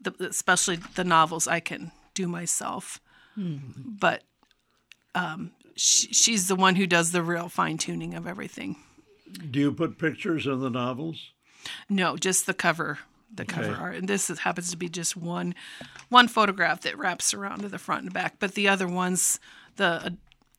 the, 0.00 0.12
especially 0.28 0.76
the 0.96 1.04
novels 1.04 1.46
I 1.46 1.60
can 1.60 1.92
do 2.14 2.26
myself 2.26 3.00
mm-hmm. 3.38 3.92
but 3.98 4.24
um, 5.14 5.52
she, 5.76 6.08
she's 6.08 6.48
the 6.48 6.56
one 6.56 6.74
who 6.74 6.86
does 6.86 7.12
the 7.12 7.22
real 7.22 7.48
fine 7.48 7.78
tuning 7.78 8.14
of 8.14 8.26
everything 8.26 8.76
do 9.50 9.60
you 9.60 9.72
put 9.72 9.98
pictures 9.98 10.46
in 10.46 10.58
the 10.60 10.70
novels 10.70 11.30
no 11.88 12.16
just 12.16 12.46
the 12.46 12.54
cover 12.54 12.98
the 13.36 13.44
cover 13.44 13.70
okay. 13.70 13.80
art 13.80 13.96
and 13.96 14.08
this 14.08 14.28
happens 14.38 14.70
to 14.70 14.76
be 14.76 14.88
just 14.88 15.16
one 15.16 15.54
one 16.08 16.28
photograph 16.28 16.82
that 16.82 16.96
wraps 16.96 17.34
around 17.34 17.60
to 17.60 17.68
the 17.68 17.78
front 17.78 18.04
and 18.04 18.12
back 18.12 18.36
but 18.38 18.54
the 18.54 18.68
other 18.68 18.86
ones 18.86 19.40
the 19.76 19.86
uh, 19.86 20.10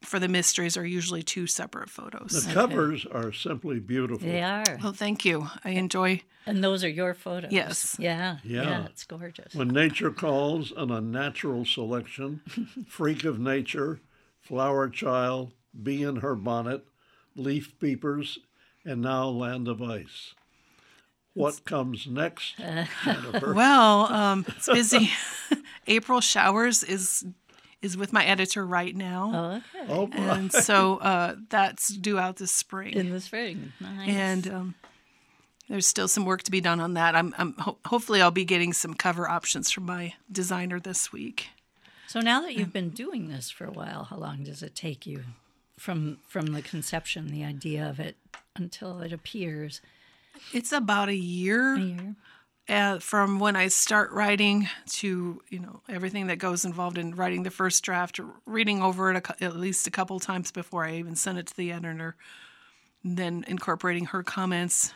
for 0.06 0.20
the 0.20 0.28
mysteries 0.28 0.78
are 0.78 0.86
usually 0.86 1.24
two 1.24 1.48
separate 1.48 1.90
photos. 1.90 2.46
The 2.46 2.54
covers 2.54 3.06
are 3.06 3.34
simply 3.34 3.80
beautiful. 3.80 4.28
They 4.28 4.42
are. 4.42 4.64
Well, 4.82 4.94
thank 4.94 5.26
you. 5.26 5.48
I 5.64 5.72
enjoy. 5.72 6.22
And 6.46 6.64
those 6.64 6.84
are 6.84 6.90
your 6.90 7.14
photos. 7.14 7.52
Yes. 7.52 7.96
Yeah. 8.00 8.38
Yeah. 8.44 8.64
yeah 8.64 8.86
it's 8.86 9.04
gorgeous. 9.04 9.56
When 9.56 9.70
nature 9.70 10.12
calls, 10.12 10.72
an 10.76 10.92
unnatural 10.92 11.66
selection, 11.66 12.42
freak 12.88 13.24
of 13.24 13.40
nature, 13.40 14.00
flower 14.40 14.90
child, 14.90 15.54
bee 15.82 16.04
in 16.04 16.18
her 16.18 16.36
bonnet, 16.36 16.86
leaf 17.36 17.78
peepers, 17.80 18.40
and 18.86 19.02
now 19.02 19.28
land 19.28 19.68
of 19.68 19.82
ice. 19.82 20.36
What 21.36 21.66
comes 21.66 22.08
next? 22.08 22.56
well, 23.44 24.12
um, 24.12 24.46
it's 24.48 24.68
busy. 24.68 25.12
April 25.88 26.22
showers 26.22 26.82
is 26.82 27.26
is 27.82 27.96
with 27.96 28.12
my 28.12 28.26
editor 28.26 28.66
right 28.66 28.96
now. 28.96 29.62
Oh, 29.86 29.98
okay. 29.98 30.18
Oh, 30.18 30.32
and 30.32 30.52
so 30.52 30.98
uh, 30.98 31.36
that's 31.50 31.90
due 31.90 32.18
out 32.18 32.38
this 32.38 32.52
spring. 32.52 32.94
In 32.94 33.12
the 33.12 33.22
spring, 33.22 33.74
nice. 33.80 34.10
And 34.10 34.48
um, 34.48 34.76
there's 35.68 35.86
still 35.86 36.08
some 36.08 36.26
work 36.26 36.42
to 36.44 36.52
be 36.52 36.62
done 36.62 36.80
on 36.80 36.94
that. 36.94 37.16
I'm, 37.16 37.36
I'm 37.38 37.54
ho- 37.54 37.78
hopefully 37.86 38.22
I'll 38.22 38.32
be 38.32 38.46
getting 38.46 38.74
some 38.74 38.94
cover 38.94 39.30
options 39.30 39.72
from 39.72 39.86
my 39.86 40.14
designer 40.32 40.80
this 40.80 41.12
week. 41.12 41.50
So 42.08 42.22
now 42.22 42.42
that 42.42 42.56
you've 42.56 42.74
been 42.74 42.90
doing 42.92 43.28
this 43.28 43.50
for 43.50 43.66
a 43.66 43.72
while, 43.72 44.06
how 44.06 44.18
long 44.18 44.44
does 44.44 44.64
it 44.64 44.74
take 44.74 45.06
you 45.06 45.24
from 45.78 46.20
from 46.28 46.48
the 46.48 46.62
conception, 46.62 47.28
the 47.28 47.44
idea 47.44 47.88
of 47.88 48.00
it, 48.00 48.16
until 48.56 49.02
it 49.02 49.12
appears? 49.12 49.82
It's 50.54 50.72
about 50.72 51.10
a 51.10 51.16
year. 51.16 51.76
A 51.76 51.80
year 51.80 52.16
uh, 52.68 53.00
from 53.00 53.40
when 53.40 53.56
I 53.56 53.68
start 53.68 54.12
writing 54.12 54.68
to 54.88 55.42
you 55.50 55.60
know 55.60 55.82
everything 55.88 56.28
that 56.28 56.38
goes 56.38 56.66
involved 56.66 56.98
in 56.98 57.16
writing 57.16 57.44
the 57.44 57.52
first 57.52 57.84
draft, 57.84 58.20
reading 58.46 58.82
over 58.82 59.12
it 59.12 59.18
a, 59.28 59.44
at 59.44 59.56
least 59.56 59.88
a 59.88 59.92
couple 59.92 60.20
times 60.20 60.52
before 60.52 60.86
I 60.86 60.96
even 60.96 61.16
send 61.16 61.38
it 61.38 61.48
to 61.48 61.58
the 61.58 61.72
editor, 61.72 62.16
then 63.04 63.46
incorporating 63.48 64.06
her 64.06 64.24
comments, 64.24 64.94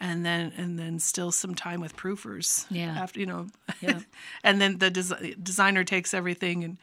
and 0.00 0.24
then 0.24 0.52
and 0.56 0.78
then 0.78 0.98
still 0.98 1.30
some 1.30 1.54
time 1.54 1.80
with 1.80 1.96
proofers. 1.96 2.64
Yeah. 2.70 2.96
After 2.98 3.20
you 3.20 3.26
know, 3.26 3.48
Yeah. 3.80 4.00
and 4.44 4.60
then 4.60 4.78
the 4.78 4.90
des- 4.90 5.34
designer 5.42 5.84
takes 5.84 6.14
everything 6.14 6.64
and 6.64 6.78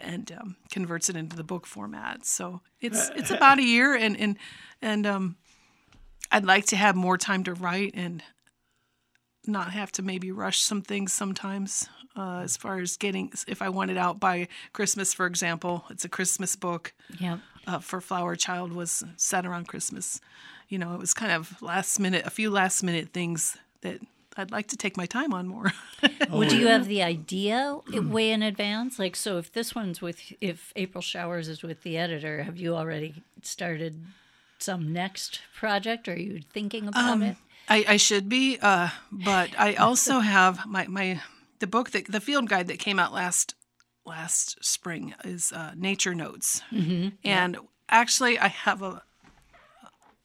and 0.00 0.32
um, 0.32 0.56
converts 0.70 1.08
it 1.08 1.16
into 1.16 1.36
the 1.36 1.44
book 1.44 1.66
format. 1.66 2.24
So 2.24 2.62
it's 2.80 3.10
it's 3.14 3.30
about 3.30 3.58
a 3.58 3.62
year, 3.62 3.94
and 3.94 4.16
and 4.16 4.38
and 4.80 5.06
um, 5.06 5.36
I'd 6.34 6.44
like 6.44 6.66
to 6.66 6.76
have 6.76 6.96
more 6.96 7.16
time 7.16 7.44
to 7.44 7.54
write 7.54 7.92
and 7.94 8.20
not 9.46 9.70
have 9.70 9.92
to 9.92 10.02
maybe 10.02 10.32
rush 10.32 10.58
some 10.58 10.82
things 10.82 11.12
sometimes. 11.12 11.88
Uh, 12.16 12.40
as 12.40 12.56
far 12.56 12.80
as 12.80 12.96
getting, 12.96 13.32
if 13.46 13.62
I 13.62 13.68
want 13.68 13.92
it 13.92 13.96
out 13.96 14.18
by 14.18 14.48
Christmas, 14.72 15.14
for 15.14 15.26
example, 15.26 15.84
it's 15.90 16.04
a 16.04 16.08
Christmas 16.08 16.56
book 16.56 16.92
Yep. 17.20 17.38
uh, 17.68 17.78
for 17.78 18.00
Flower 18.00 18.34
Child 18.34 18.72
was 18.72 19.04
set 19.16 19.46
around 19.46 19.68
Christmas. 19.68 20.20
You 20.68 20.78
know, 20.78 20.92
it 20.94 20.98
was 20.98 21.14
kind 21.14 21.30
of 21.30 21.62
last 21.62 22.00
minute, 22.00 22.26
a 22.26 22.30
few 22.30 22.50
last 22.50 22.82
minute 22.82 23.10
things 23.10 23.56
that 23.82 24.00
I'd 24.36 24.50
like 24.50 24.66
to 24.68 24.76
take 24.76 24.96
my 24.96 25.06
time 25.06 25.32
on 25.32 25.46
more. 25.46 25.72
Would 26.30 26.48
do 26.48 26.58
you 26.58 26.66
have 26.66 26.88
the 26.88 27.04
idea 27.04 27.78
way 27.92 28.32
in 28.32 28.42
advance? 28.42 28.98
Like, 28.98 29.14
so 29.14 29.38
if 29.38 29.52
this 29.52 29.72
one's 29.72 30.02
with, 30.02 30.32
if 30.40 30.72
April 30.74 31.00
Showers 31.00 31.46
is 31.46 31.62
with 31.62 31.84
the 31.84 31.96
editor, 31.96 32.42
have 32.42 32.56
you 32.56 32.74
already 32.74 33.22
started 33.42 34.04
some 34.64 34.92
next 34.92 35.40
project? 35.54 36.08
Are 36.08 36.18
you 36.18 36.40
thinking 36.52 36.88
about 36.88 37.20
it? 37.22 37.36
I, 37.68 37.84
I 37.88 37.96
should 37.96 38.28
be, 38.28 38.58
uh, 38.60 38.88
but 39.12 39.50
I 39.58 39.74
also 39.86 40.20
have 40.20 40.66
my, 40.66 40.86
my 40.86 41.20
the 41.60 41.66
book 41.66 41.90
that 41.90 42.06
the 42.06 42.20
field 42.20 42.48
guide 42.48 42.68
that 42.68 42.78
came 42.78 42.98
out 42.98 43.12
last 43.12 43.54
last 44.04 44.62
spring 44.64 45.14
is 45.24 45.52
uh, 45.52 45.72
Nature 45.76 46.14
Notes, 46.14 46.62
and 47.24 47.56
actually 47.88 48.38
I 48.38 48.48
have 48.48 48.82
a 48.82 49.02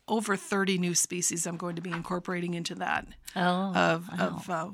over 0.07 0.35
thirty 0.35 0.77
new 0.77 0.95
species 0.95 1.45
I'm 1.45 1.57
going 1.57 1.75
to 1.75 1.81
be 1.81 1.91
incorporating 1.91 2.55
into 2.55 2.75
that. 2.75 3.07
Oh, 3.35 3.73
of 3.73 4.09
of 4.19 4.49
uh, 4.49 4.69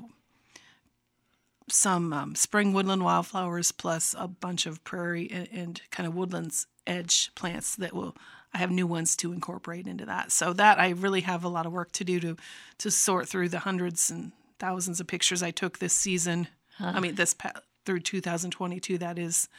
some 1.68 2.12
um, 2.12 2.34
spring 2.34 2.72
woodland 2.72 3.04
wildflowers 3.04 3.72
plus 3.72 4.14
a 4.18 4.28
bunch 4.28 4.66
of 4.66 4.82
prairie 4.84 5.30
and, 5.30 5.48
and 5.52 5.82
kind 5.90 6.06
of 6.06 6.14
woodlands 6.14 6.66
edge 6.86 7.34
plants 7.34 7.76
that 7.76 7.92
will 7.92 8.16
I 8.56 8.58
have 8.58 8.70
new 8.70 8.86
ones 8.86 9.16
to 9.16 9.34
incorporate 9.34 9.86
into 9.86 10.06
that. 10.06 10.32
So 10.32 10.54
that 10.54 10.80
I 10.80 10.88
really 10.88 11.20
have 11.20 11.44
a 11.44 11.48
lot 11.48 11.66
of 11.66 11.72
work 11.72 11.92
to 11.92 12.04
do 12.04 12.18
to 12.20 12.36
to 12.78 12.90
sort 12.90 13.28
through 13.28 13.50
the 13.50 13.58
hundreds 13.58 14.10
and 14.10 14.32
thousands 14.58 14.98
of 14.98 15.06
pictures 15.06 15.42
I 15.42 15.50
took 15.50 15.78
this 15.78 15.92
season. 15.92 16.48
I 16.80 17.00
mean 17.00 17.16
this 17.16 17.34
pa- 17.34 17.60
through 17.84 18.00
2022 18.00 18.96
that 18.96 19.18
is 19.18 19.50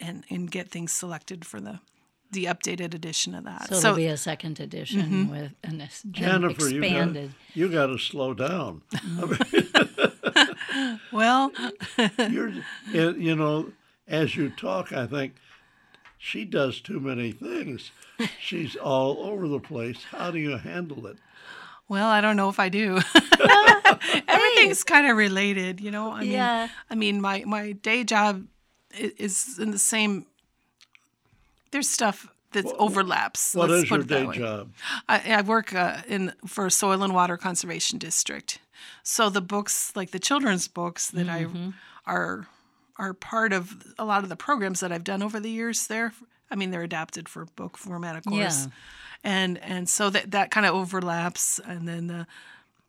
and 0.00 0.24
and 0.30 0.50
get 0.50 0.70
things 0.70 0.92
selected 0.92 1.44
for 1.44 1.60
the 1.60 1.80
the 2.30 2.46
updated 2.46 2.94
edition 2.94 3.34
of 3.34 3.44
that. 3.44 3.68
so, 3.68 3.80
there'll 3.80 3.96
be 3.96 4.06
a 4.06 4.16
second 4.16 4.60
edition 4.60 5.02
mm-hmm. 5.02 5.30
with 5.30 5.52
an, 5.64 5.82
an 5.82 5.88
Jennifer, 6.10 6.68
you 6.68 6.80
got 6.80 6.86
expanded. 6.86 7.34
you 7.54 7.68
got 7.68 7.86
to 7.86 7.98
slow 7.98 8.34
down. 8.34 8.82
well, 11.12 11.50
You're, 12.18 12.52
you 12.92 13.34
know, 13.34 13.72
as 14.06 14.36
you 14.36 14.50
talk, 14.50 14.92
I 14.92 15.06
think 15.06 15.36
she 16.18 16.44
does 16.44 16.80
too 16.80 17.00
many 17.00 17.32
things. 17.32 17.90
She's 18.40 18.76
all 18.76 19.18
over 19.24 19.46
the 19.48 19.60
place. 19.60 20.04
How 20.10 20.30
do 20.30 20.38
you 20.38 20.56
handle 20.58 21.06
it? 21.06 21.16
Well, 21.88 22.08
I 22.08 22.20
don't 22.20 22.36
know 22.36 22.48
if 22.50 22.58
I 22.60 22.68
do. 22.68 22.98
Everything's 24.28 24.84
kind 24.84 25.06
of 25.10 25.16
related, 25.16 25.80
you 25.80 25.90
know. 25.90 26.12
I 26.12 26.20
mean, 26.20 26.32
Yeah. 26.32 26.68
I 26.90 26.94
mean, 26.94 27.20
my 27.20 27.44
my 27.46 27.72
day 27.72 28.04
job 28.04 28.46
is 28.94 29.58
in 29.58 29.70
the 29.70 29.78
same. 29.78 30.26
There's 31.70 31.88
stuff 31.88 32.26
that 32.52 32.64
overlaps. 32.78 33.54
What 33.54 33.70
let's 33.70 33.84
is 33.84 33.88
put 33.88 33.94
your 33.96 34.04
it 34.04 34.08
day 34.08 34.26
way. 34.26 34.36
job? 34.38 34.70
I, 35.08 35.34
I 35.38 35.42
work 35.42 35.74
uh, 35.74 35.98
in 36.08 36.32
for 36.46 36.66
a 36.66 36.70
soil 36.70 37.02
and 37.02 37.14
water 37.14 37.36
conservation 37.36 37.98
district. 37.98 38.58
So 39.02 39.30
the 39.30 39.40
books, 39.42 39.92
like 39.94 40.10
the 40.10 40.18
children's 40.18 40.68
books 40.68 41.10
that 41.10 41.26
Mm-hmm. 41.26 41.70
I 42.06 42.12
are 42.12 42.46
are 42.98 43.14
part 43.14 43.52
of 43.52 43.76
a 43.98 44.04
lot 44.04 44.22
of 44.22 44.28
the 44.28 44.36
programs 44.36 44.80
that 44.80 44.92
I've 44.92 45.04
done 45.04 45.22
over 45.22 45.38
the 45.40 45.50
years. 45.50 45.86
There, 45.86 46.12
I 46.50 46.56
mean, 46.56 46.70
they're 46.70 46.82
adapted 46.82 47.28
for 47.28 47.44
book 47.56 47.76
format, 47.78 48.16
of 48.16 48.24
course, 48.24 48.64
Yeah. 48.66 48.70
and 49.24 49.58
and 49.58 49.88
so 49.88 50.10
that 50.10 50.30
that 50.32 50.50
kind 50.50 50.66
of 50.66 50.74
overlaps. 50.74 51.60
And 51.64 51.86
then 51.88 52.06
the 52.08 52.26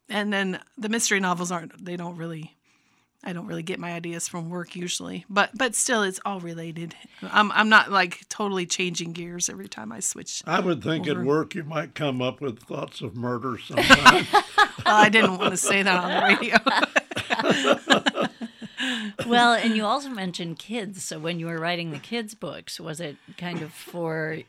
and 0.10 0.34
then 0.34 0.60
the 0.78 0.89
mystery 0.89 1.19
novels 1.19 1.52
aren't. 1.52 1.84
They 1.86 1.95
don't 1.95 2.17
really. 2.17 2.56
I 3.22 3.34
don't 3.34 3.48
really 3.48 3.63
get 3.63 3.80
my 3.80 3.91
ideas 3.91 4.30
from 4.30 4.50
work 4.50 4.78
usually, 4.78 5.26
but 5.30 5.50
but 5.54 5.76
still, 5.76 6.04
it's 6.04 6.22
all 6.24 6.39
related. 6.39 6.95
I'm 7.22 7.52
I'm 7.52 7.67
not 7.67 7.91
like 7.91 8.26
totally 8.30 8.65
changing 8.65 9.12
gears 9.12 9.50
every 9.50 9.67
time 9.67 9.91
I 9.91 10.00
switch 10.00 10.41
I 10.48 10.62
would 10.62 10.82
think 10.82 11.06
at 11.06 11.17
work 11.17 11.54
you 11.54 11.65
might 11.65 11.95
come 11.95 12.22
up 12.22 12.39
with 12.39 12.60
thoughts 12.60 13.02
of 13.02 13.17
murder 13.17 13.58
sometime. 13.58 14.26
Well, 14.86 14.95
I 14.95 15.10
didn't 15.10 15.38
want 15.38 15.52
to 15.52 15.58
say 15.58 15.84
that 15.84 16.04
on 16.04 16.10
the 16.10 16.22
radio. 16.39 18.30
Well, 19.26 19.54
and 19.54 19.76
you 19.76 19.86
also 19.86 20.10
mentioned 20.10 20.60
kids. 20.60 21.04
So 21.04 21.20
when 21.20 21.39
you 21.39 21.48
were 21.48 21.60
writing 21.60 21.92
the 21.92 22.00
kids' 22.00 22.34
books, 22.34 22.80
was 22.80 23.00
it 23.00 23.18
kind 23.38 23.62
of 23.62 23.72
for 23.72 24.39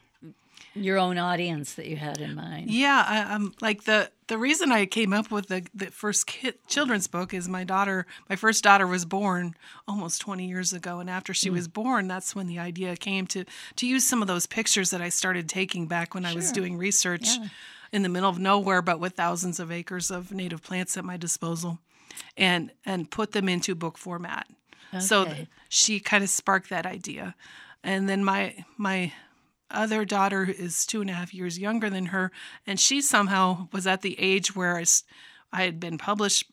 your 0.75 0.99
own 0.99 1.19
audience 1.19 1.75
that 1.75 1.87
you 1.87 1.97
had 1.97 2.19
in 2.19 2.35
mind? 2.35 2.71
yeah, 2.71 3.05
I, 3.07 3.35
I'm 3.35 3.55
like 3.61 3.85
the 3.85 4.11
the 4.29 4.38
reason 4.38 4.71
I 4.71 4.87
came 4.87 5.12
up 5.12 5.31
with 5.31 5.49
the 5.49 5.66
the 5.75 5.87
first 5.87 6.27
kid, 6.27 6.55
children's 6.69 7.09
book 7.09 7.35
is 7.35 7.49
my 7.49 7.64
daughter. 7.64 8.07
My 8.29 8.37
first 8.37 8.62
daughter 8.62 8.87
was 8.87 9.05
born 9.05 9.55
almost 9.88 10.21
20 10.21 10.47
years 10.47 10.73
ago, 10.73 11.01
and 11.01 11.11
after 11.11 11.35
she 11.35 11.49
hmm. 11.49 11.57
was 11.57 11.69
born, 11.69 12.07
that's 12.07 12.35
when 12.35 12.47
the 12.47 12.59
idea 12.59 12.97
came 12.97 13.27
to 13.29 13.45
to 13.77 13.87
use 13.87 14.09
some 14.09 14.23
of 14.23 14.29
those 14.29 14.47
pictures 14.47 14.90
that 14.90 15.01
I 15.01 15.09
started 15.09 15.49
taking 15.49 15.87
back 15.87 16.14
when 16.14 16.25
I 16.25 16.35
was 16.35 16.53
doing 16.53 16.77
research 16.77 17.29
in 17.93 18.03
the 18.03 18.09
middle 18.09 18.29
of 18.29 18.38
nowhere, 18.38 18.83
but 18.83 19.01
with 19.01 19.14
thousands 19.14 19.59
of 19.59 19.73
acres 19.73 20.11
of 20.11 20.33
native 20.33 20.62
plants 20.62 20.97
at 20.97 21.05
my 21.05 21.16
disposal, 21.16 21.79
and 22.37 22.70
and 22.85 23.11
put 23.11 23.33
them 23.33 23.49
into 23.49 23.75
book 23.75 23.99
format. 23.99 24.46
So 24.99 25.25
th- 25.25 25.49
she 25.68 26.01
kind 26.01 26.25
of 26.25 26.31
sparked 26.31 26.70
that 26.70 26.87
idea, 26.87 27.35
and 27.85 28.09
then 28.09 28.25
my 28.25 28.64
my 28.77 29.12
other 29.70 30.05
daughter 30.05 30.44
is 30.44 30.85
two 30.85 31.01
and 31.01 31.09
a 31.11 31.12
half 31.12 31.33
years 31.33 31.59
younger 31.59 31.88
than 31.88 32.07
her, 32.07 32.33
and 32.66 32.79
she 32.81 33.01
somehow 33.01 33.68
was 33.73 33.87
at 33.87 34.03
the 34.03 34.18
age 34.18 34.57
where 34.57 34.77
I, 34.77 34.85
I 35.53 35.62
had 35.62 35.79
been 35.79 35.96
published 35.96 36.51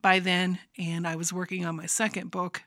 by 0.00 0.18
then, 0.18 0.58
and 0.78 1.06
I 1.06 1.16
was 1.16 1.32
working 1.32 1.66
on 1.66 1.76
my 1.76 1.86
second 1.86 2.30
book, 2.30 2.62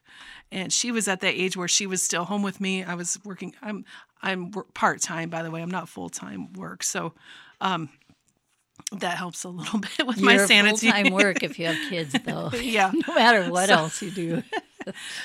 and 0.52 0.72
she 0.72 0.92
was 0.92 1.08
at 1.08 1.20
that 1.22 1.34
age 1.34 1.58
where 1.58 1.68
she 1.68 1.88
was 1.88 2.02
still 2.02 2.26
home 2.26 2.44
with 2.44 2.62
me. 2.62 2.84
I 2.84 2.96
was 2.96 3.20
working. 3.24 3.56
I'm 3.62 3.86
I'm 4.22 4.52
part 4.74 5.02
time, 5.02 5.30
by 5.30 5.44
the 5.44 5.52
way. 5.52 5.62
I'm 5.62 5.72
not 5.72 5.90
full 5.90 6.10
time 6.10 6.54
work, 6.54 6.84
so 6.84 7.14
um, 7.60 7.90
that 8.94 9.18
helps 9.18 9.44
a 9.44 9.50
little 9.50 9.80
bit 9.98 10.08
with 10.08 10.22
my 10.22 10.38
sanity. 10.38 10.90
full-time 10.92 11.14
work 11.14 11.44
if 11.44 11.60
you 11.60 11.68
have 11.68 11.90
kids, 11.90 12.16
though. 12.26 12.50
yeah. 12.62 12.92
no 13.08 13.14
matter 13.16 13.52
what 13.52 13.70
else 13.70 14.02
you 14.02 14.12
do. 14.12 14.44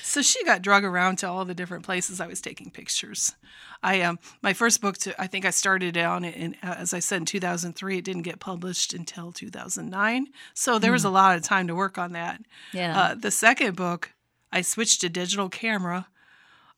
So 0.03 0.23
she 0.23 0.43
got 0.45 0.63
drug 0.63 0.83
around 0.85 1.17
to 1.19 1.29
all 1.29 1.45
the 1.45 1.55
different 1.55 1.85
places 1.85 2.21
I 2.21 2.27
was 2.27 2.41
taking 2.41 2.71
pictures. 2.71 3.37
I 3.81 4.01
um 4.03 4.19
my 4.43 4.53
first 4.53 4.81
book 4.81 4.97
to 4.99 5.21
I 5.21 5.27
think 5.29 5.45
I 5.45 5.51
started 5.51 5.97
on 5.97 6.25
it 6.25 6.35
in 6.35 6.57
uh, 6.63 6.75
as 6.79 6.93
I 6.93 6.99
said 6.99 7.19
in 7.19 7.27
2003 7.27 7.99
it 7.99 8.05
didn't 8.05 8.23
get 8.23 8.41
published 8.41 8.93
until 8.93 9.31
2009. 9.31 10.27
So 10.55 10.79
there 10.81 10.93
was 10.93 11.05
a 11.05 11.11
lot 11.11 11.37
of 11.37 11.43
time 11.43 11.69
to 11.69 11.75
work 11.75 11.99
on 11.99 12.13
that. 12.13 12.41
Yeah. 12.73 12.99
Uh, 13.01 13.15
the 13.15 13.31
second 13.31 13.77
book 13.77 14.13
I 14.51 14.63
switched 14.63 15.01
to 15.03 15.09
digital 15.09 15.49
camera. 15.49 16.09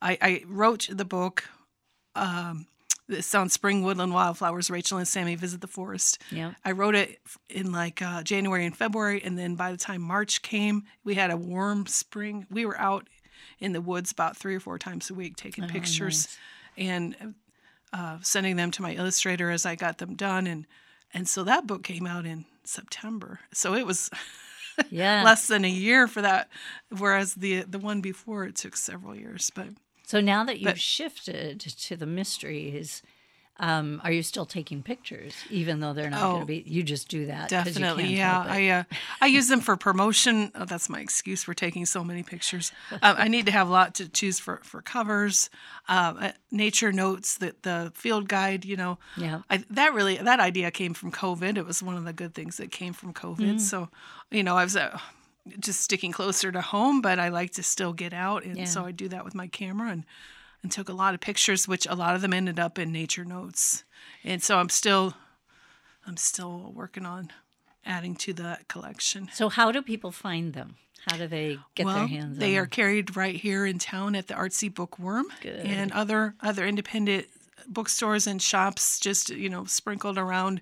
I, 0.03 0.19
I 0.21 0.43
wrote 0.47 0.89
the 0.91 1.05
book 1.07 1.45
um 2.15 2.67
this 3.09 3.35
on 3.35 3.49
spring 3.51 3.83
woodland 3.83 4.15
wildflowers 4.15 4.71
Rachel 4.71 4.99
and 4.99 5.07
Sammy 5.07 5.35
visit 5.35 5.61
the 5.61 5.67
forest. 5.67 6.19
Yeah. 6.31 6.53
I 6.65 6.73
wrote 6.73 6.95
it 6.95 7.19
in 7.51 7.71
like 7.73 8.01
uh, 8.01 8.23
January 8.23 8.65
and 8.65 8.77
February, 8.77 9.23
and 9.23 9.39
then 9.39 9.55
by 9.57 9.71
the 9.71 9.77
time 9.77 10.01
March 10.01 10.43
came, 10.43 10.85
we 11.05 11.15
had 11.15 11.31
a 11.31 11.37
warm 11.37 11.87
spring. 11.87 12.47
We 12.51 12.65
were 12.67 12.79
out 12.81 13.09
in 13.61 13.73
the 13.73 13.81
woods 13.81 14.11
about 14.11 14.37
three 14.37 14.55
or 14.55 14.61
four 14.61 14.79
times 14.79 15.11
a 15.11 15.15
week 15.15 15.37
taking 15.37 15.69
pictures 15.69 16.29
and 16.77 17.35
uh, 17.93 18.19
sending 18.23 18.57
them 18.57 18.71
to 18.73 18.83
my 18.83 18.95
illustrator 18.95 19.51
as 19.51 19.65
I 19.67 19.75
got 19.77 19.99
them 19.99 20.15
done, 20.17 20.47
and 20.47 20.67
and 21.13 21.29
so 21.29 21.45
that 21.45 21.67
book 21.67 21.83
came 21.85 22.07
out 22.07 22.27
in 22.27 22.45
September. 22.65 23.41
So 23.53 23.75
it 23.75 23.87
was 23.87 24.11
Yeah. 24.91 25.23
less 25.23 25.47
than 25.47 25.65
a 25.65 25.69
year 25.71 26.09
for 26.09 26.21
that, 26.23 26.49
whereas 26.99 27.35
the 27.35 27.63
the 27.63 27.79
one 27.79 28.01
before 28.01 28.45
it 28.45 28.57
took 28.57 28.77
several 28.77 29.15
years. 29.15 29.53
But 29.55 29.69
So 30.07 30.21
now 30.21 30.45
that 30.45 30.59
you've 30.61 30.73
But- 30.73 30.81
shifted 30.81 31.61
to 31.61 31.97
the 31.97 32.07
mysteries, 32.07 33.03
um, 33.61 34.01
are 34.03 34.11
you 34.11 34.25
still 34.25 34.47
taking 34.47 34.83
pictures, 34.83 35.33
even 35.49 35.79
though 35.79 35.93
they're 35.93 36.11
not 36.11 36.21
going 36.21 36.37
Oh, 36.37 36.41
to 36.41 36.45
be? 36.47 36.65
You 36.67 36.83
just 36.83 37.07
do 37.09 37.27
that. 37.27 37.49
Definitely, 37.49 38.03
can't 38.17 38.17
yeah. 38.17 38.45
I 38.49 38.69
uh, 38.69 38.83
I 39.21 39.27
use 39.27 39.47
them 39.47 39.61
for 39.61 39.77
promotion. 39.77 40.51
Oh, 40.57 40.65
that's 40.65 40.89
my 40.89 40.99
excuse 40.99 41.45
for 41.45 41.55
taking 41.55 41.87
so 41.87 42.03
many 42.03 42.25
pictures. 42.25 42.73
Uh, 42.91 43.15
I 43.17 43.29
need 43.29 43.47
to 43.47 43.53
have 43.53 43.69
a 43.69 43.71
lot 43.71 43.95
to 43.95 44.09
choose 44.09 44.41
for 44.41 44.61
for 44.65 44.83
covers, 44.83 45.51
uh, 45.89 46.15
uh, 46.21 46.33
nature 46.51 46.91
notes, 46.91 47.39
the 47.39 47.55
the 47.63 47.93
field 47.95 48.29
guide. 48.29 48.65
You 48.65 48.77
know, 48.77 48.99
Yeah. 49.17 49.43
I, 49.49 49.59
that 49.71 49.95
really 49.95 50.17
that 50.17 50.41
idea 50.41 50.73
came 50.73 50.93
from 50.93 51.13
COVID. 51.13 51.57
It 51.57 51.65
was 51.65 51.81
one 51.81 51.97
of 51.97 52.05
the 52.05 52.13
good 52.13 52.35
things 52.35 52.57
that 52.57 52.73
came 52.73 52.93
from 52.93 53.15
COVID. 53.15 53.61
So, 53.61 53.89
you 54.33 54.43
know, 54.43 54.57
I 54.57 54.65
was. 54.65 54.77
Just 55.61 55.81
sticking 55.83 56.13
closer 56.13 56.51
to 56.51 56.61
home, 56.61 57.01
but 57.01 57.19
I 57.19 57.29
like 57.29 57.53
to 57.53 57.63
still 57.63 57.93
get 57.93 58.13
out, 58.13 58.45
and 58.45 58.57
Yeah. 58.59 58.65
so 58.65 58.85
I 58.87 58.93
do 58.93 59.09
that 59.09 59.25
with 59.25 59.35
my 59.35 59.47
camera 59.47 59.91
and 59.91 60.05
and 60.63 60.73
took 60.73 60.89
a 60.89 60.95
lot 60.95 61.13
of 61.13 61.21
pictures, 61.21 61.69
which 61.69 61.87
a 61.87 61.95
lot 61.95 62.15
of 62.15 62.23
them 62.23 62.33
ended 62.33 62.59
up 62.59 62.79
in 62.79 62.91
nature 62.91 63.25
notes, 63.25 63.85
and 64.23 64.43
so 64.43 64.59
I'm 64.59 64.71
still 64.71 65.15
I'm 66.07 66.17
still 66.17 66.73
working 66.75 67.05
on 67.07 67.31
adding 67.85 68.15
to 68.17 68.33
the 68.33 68.59
collection. 68.69 69.29
So, 69.33 69.49
how 69.49 69.73
do 69.73 69.83
people 69.83 70.11
find 70.11 70.55
them? 70.55 70.77
How 71.07 71.19
do 71.19 71.27
they 71.27 71.59
get 71.75 71.85
well, 71.85 71.97
their 71.97 72.07
hands 72.07 72.39
they 72.39 72.57
on 72.57 72.63
are 72.65 72.67
carried 72.67 73.15
right 73.15 73.37
here 73.37 73.67
in 73.67 73.79
town 73.79 74.15
at 74.15 74.29
the 74.29 74.35
Artsy 74.35 74.73
Bookworm 74.73 75.27
Good. 75.43 75.67
and 75.67 75.93
other 75.93 76.35
other 76.41 76.67
independent 76.67 77.27
bookstores 77.67 78.27
and 78.27 78.41
shops, 78.41 78.99
just 78.99 79.31
you 79.31 79.49
know, 79.49 79.65
sprinkled 79.65 80.19
around 80.19 80.61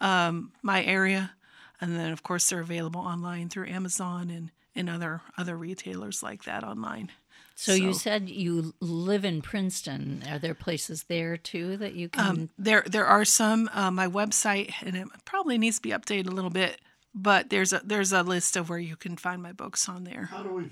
um, 0.00 0.52
my 0.62 0.82
area. 0.84 1.32
And 1.80 1.96
then, 1.96 2.12
of 2.12 2.22
course, 2.22 2.48
they're 2.48 2.60
available 2.60 3.00
online 3.00 3.48
through 3.48 3.66
Amazon 3.66 4.30
and, 4.30 4.50
and 4.74 4.88
other 4.88 5.22
other 5.36 5.56
retailers 5.56 6.22
like 6.22 6.44
that 6.44 6.64
online. 6.64 7.10
So, 7.56 7.72
you 7.72 7.94
said 7.94 8.28
you 8.28 8.74
live 8.80 9.24
in 9.24 9.40
Princeton. 9.40 10.24
Are 10.28 10.40
there 10.40 10.54
places 10.54 11.04
there 11.04 11.36
too 11.36 11.76
that 11.76 11.94
you 11.94 12.08
can? 12.08 12.50
There 12.58 12.82
there 12.84 13.06
are 13.06 13.24
some. 13.24 13.70
Uh, 13.72 13.92
my 13.92 14.08
website, 14.08 14.72
and 14.82 14.96
it 14.96 15.06
probably 15.24 15.56
needs 15.56 15.76
to 15.76 15.82
be 15.82 15.90
updated 15.90 16.26
a 16.26 16.32
little 16.32 16.50
bit, 16.50 16.80
but 17.14 17.50
there's 17.50 17.72
a 17.72 17.80
there's 17.84 18.12
a 18.12 18.24
list 18.24 18.56
of 18.56 18.68
where 18.68 18.80
you 18.80 18.96
can 18.96 19.16
find 19.16 19.40
my 19.40 19.52
books 19.52 19.88
on 19.88 20.02
there. 20.02 20.24
How 20.32 20.42
do 20.42 20.52
we 20.52 20.70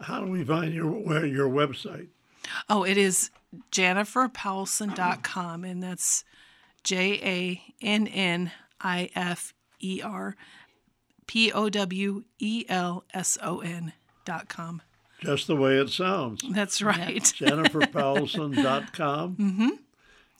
how 0.00 0.20
do 0.20 0.30
we 0.30 0.44
find 0.44 0.74
your 0.74 0.90
where 0.90 1.24
your 1.24 1.48
website? 1.48 2.08
Oh, 2.68 2.82
it 2.82 2.96
is 2.96 3.30
jenniferpowelson.com, 3.70 5.64
and 5.64 5.82
that's 5.82 6.24
J 6.82 7.20
A 7.22 7.62
N 7.84 8.06
N 8.08 8.50
I 8.80 9.10
F 9.14 9.54
E 9.80 10.00
R 10.02 10.36
P 11.26 11.52
O 11.52 11.68
W 11.68 12.24
E 12.38 12.64
L 12.68 13.04
S 13.12 13.36
O 13.42 13.60
N 13.60 13.92
dot 14.24 14.48
com. 14.48 14.82
Just 15.20 15.46
the 15.46 15.56
way 15.56 15.78
it 15.78 15.88
sounds. 15.88 16.42
That's 16.50 16.82
right. 16.82 17.22
JenniferPowelson.com. 17.22 19.36
mm-hmm. 19.40 19.68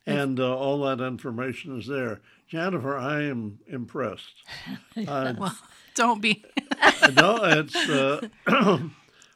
And 0.06 0.38
uh, 0.38 0.56
all 0.56 0.82
that 0.82 1.02
information 1.02 1.78
is 1.78 1.86
there. 1.86 2.20
Jennifer, 2.46 2.96
I 2.96 3.24
am 3.24 3.58
impressed. 3.66 4.34
Uh, 5.06 5.50
Don't 5.94 6.22
be. 6.22 6.42
no, 7.14 7.38
it's 7.42 7.76
uh, 7.76 8.26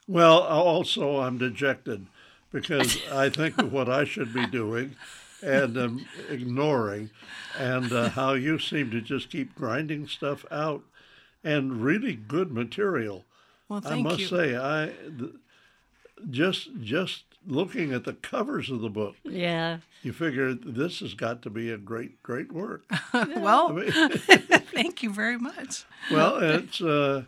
well. 0.08 0.40
Also, 0.40 1.18
I'm 1.18 1.36
dejected 1.36 2.06
because 2.50 2.98
I 3.12 3.28
think 3.28 3.58
of 3.58 3.70
what 3.70 3.90
I 3.90 4.04
should 4.04 4.32
be 4.32 4.46
doing 4.46 4.96
and 5.42 5.76
um, 5.78 6.06
ignoring, 6.28 7.10
and 7.58 7.92
uh, 7.92 8.10
how 8.10 8.34
you 8.34 8.58
seem 8.58 8.90
to 8.90 9.00
just 9.00 9.30
keep 9.30 9.54
grinding 9.54 10.06
stuff 10.06 10.44
out, 10.50 10.82
and 11.42 11.82
really 11.82 12.14
good 12.14 12.52
material. 12.52 13.24
Well, 13.68 13.80
thank 13.80 14.06
I 14.06 14.10
must 14.10 14.20
you. 14.20 14.26
say, 14.26 14.56
I 14.56 14.92
th- 15.18 15.32
just 16.30 16.70
just 16.80 17.24
looking 17.46 17.92
at 17.92 18.04
the 18.04 18.14
covers 18.14 18.70
of 18.70 18.80
the 18.80 18.90
book, 18.90 19.16
yeah. 19.24 19.78
you 20.02 20.12
figure 20.12 20.54
this 20.54 21.00
has 21.00 21.14
got 21.14 21.42
to 21.42 21.50
be 21.50 21.70
a 21.70 21.78
great 21.78 22.22
great 22.22 22.52
work. 22.52 22.84
well, 23.14 23.68
mean, 23.72 23.90
thank 23.90 25.02
you 25.02 25.10
very 25.10 25.38
much. 25.38 25.84
well, 26.10 26.36
it's. 26.42 26.80
Uh, 26.80 27.24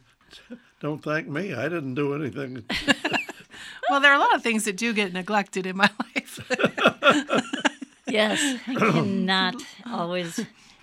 don't 0.80 1.04
thank 1.04 1.28
me. 1.28 1.54
I 1.54 1.68
didn't 1.68 1.94
do 1.94 2.12
anything. 2.12 2.64
Well, 3.90 4.00
there 4.00 4.12
are 4.12 4.16
a 4.16 4.18
lot 4.18 4.34
of 4.34 4.42
things 4.42 4.64
that 4.64 4.76
do 4.76 4.92
get 4.92 5.12
neglected 5.12 5.66
in 5.66 5.76
my 5.76 5.90
life, 6.16 6.40
Yes. 8.12 8.60
I 8.66 8.74
cannot 8.92 9.56
always. 9.86 10.38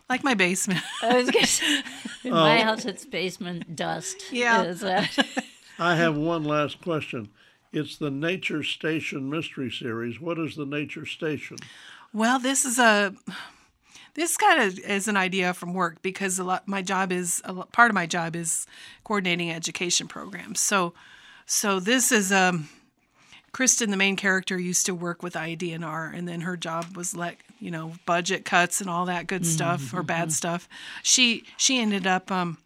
like 0.10 0.24
my 0.24 0.34
basement. 0.34 0.82
I 1.04 1.16
was 1.16 1.30
going 1.30 1.46
to 1.46 1.48
say, 1.52 1.84
in 2.24 2.32
my 2.50 2.62
house, 2.62 2.86
it's 2.86 3.06
basement 3.06 3.76
dust. 3.76 4.24
Yeah. 4.32 4.64
Is 4.64 4.80
that- 4.82 5.28
I 5.80 5.96
have 5.96 6.18
one 6.18 6.44
last 6.44 6.82
question. 6.82 7.30
It's 7.72 7.98
the 7.98 8.10
Nature 8.10 8.64
Station 8.64 9.30
Mystery 9.30 9.70
Series. 9.72 10.20
What 10.20 10.40
is 10.40 10.56
the 10.56 10.66
Nature 10.66 11.06
Station? 11.06 11.58
Well, 12.12 12.40
this 12.40 12.66
is 12.66 12.80
a 12.80 13.14
this 14.16 14.36
kind 14.38 14.62
of 14.64 14.80
is 14.80 15.08
an 15.08 15.16
idea 15.16 15.54
from 15.54 15.74
work 15.76 16.02
because 16.02 16.40
a 16.40 16.44
lot 16.44 16.68
my 16.68 16.82
job 16.82 17.12
is 17.12 17.42
a 17.46 17.54
lot, 17.54 17.72
part 17.72 17.92
of 17.92 17.96
my 17.96 18.08
job 18.08 18.36
is 18.36 18.66
coordinating 19.04 19.52
education 19.52 20.08
programs. 20.08 20.60
So 20.60 20.94
so 21.46 21.80
this 21.80 22.12
is 22.12 22.32
um 22.32 22.68
Kristen, 23.52 23.92
the 23.92 23.98
main 23.98 24.16
character, 24.16 24.60
used 24.60 24.86
to 24.86 24.96
work 24.96 25.24
with 25.24 25.34
IDNR, 25.34 26.16
and 26.16 26.28
then 26.28 26.42
her 26.42 26.58
job 26.58 26.96
was 26.96 27.16
like, 27.16 27.44
you 27.60 27.72
know, 27.72 27.94
budget 28.06 28.46
cuts 28.46 28.82
and 28.82 28.90
all 28.90 29.06
that 29.06 29.28
good 29.28 29.46
stuff 29.46 29.94
or 29.94 30.04
bad 30.04 30.16
mm-hmm, 30.16 30.24
mm-hmm. 30.24 30.30
stuff. 30.32 30.70
She 31.04 31.44
she 31.58 31.80
ended 31.80 32.08
up 32.08 32.32
um, 32.32 32.58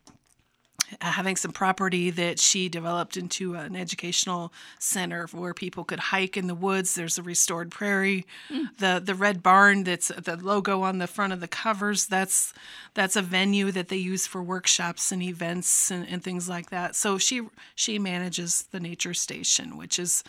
having 1.01 1.35
some 1.35 1.51
property 1.51 2.09
that 2.11 2.39
she 2.39 2.69
developed 2.69 3.17
into 3.17 3.55
an 3.55 3.75
educational 3.75 4.53
center 4.79 5.27
where 5.31 5.53
people 5.53 5.83
could 5.83 5.99
hike 5.99 6.37
in 6.37 6.47
the 6.47 6.55
woods. 6.55 6.95
There's 6.95 7.17
a 7.17 7.23
restored 7.23 7.71
prairie, 7.71 8.25
mm. 8.49 8.67
the 8.77 9.01
the 9.03 9.15
red 9.15 9.41
barn 9.43 9.83
that's 9.83 10.09
the 10.09 10.37
logo 10.37 10.81
on 10.81 10.97
the 10.99 11.07
front 11.07 11.33
of 11.33 11.39
the 11.39 11.47
covers. 11.47 12.07
That's 12.07 12.53
that's 12.93 13.15
a 13.15 13.21
venue 13.21 13.71
that 13.71 13.87
they 13.87 13.97
use 13.97 14.27
for 14.27 14.41
workshops 14.41 15.11
and 15.11 15.21
events 15.21 15.91
and, 15.91 16.07
and 16.07 16.23
things 16.23 16.47
like 16.49 16.69
that. 16.69 16.95
So 16.95 17.17
she 17.17 17.41
she 17.75 17.99
manages 17.99 18.63
the 18.71 18.79
nature 18.79 19.13
station, 19.13 19.77
which 19.77 19.99
is 19.99 20.23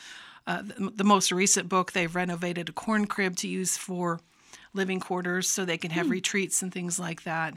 uh, 0.47 0.63
the, 0.63 0.93
the 0.97 1.05
most 1.05 1.33
recent 1.33 1.69
book. 1.69 1.93
They've 1.93 2.15
renovated 2.15 2.69
a 2.69 2.73
corn 2.73 3.07
crib 3.07 3.37
to 3.37 3.49
use 3.49 3.77
for 3.77 4.21
living 4.73 5.01
quarters, 5.01 5.49
so 5.49 5.65
they 5.65 5.79
can 5.79 5.91
have 5.93 6.11
retreats 6.11 6.63
and 6.63 6.73
things 6.73 6.99
like 6.99 7.23
that 7.25 7.55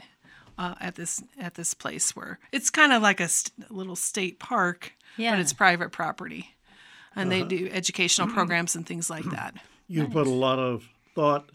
uh, 0.56 0.74
at 0.80 0.94
this 0.94 1.22
at 1.38 1.54
this 1.54 1.74
place 1.74 2.14
where 2.14 2.38
it's 2.52 2.70
kind 2.70 2.92
of 2.92 3.02
like 3.02 3.20
a 3.20 3.28
st- 3.28 3.70
little 3.70 3.96
state 3.96 4.38
park, 4.38 4.92
Yeah. 5.16 5.32
but 5.32 5.40
it's 5.40 5.52
private 5.52 5.90
property, 5.92 6.54
and 7.16 7.30
they 7.30 7.42
do 7.42 7.68
educational 7.72 8.28
programs 8.28 8.74
and 8.76 8.86
things 8.86 9.10
like 9.10 9.24
that. 9.30 9.54
You 9.90 10.06
put 10.06 10.26
a 10.26 10.30
lot 10.30 10.58
of 10.58 10.84
thought 11.14 11.48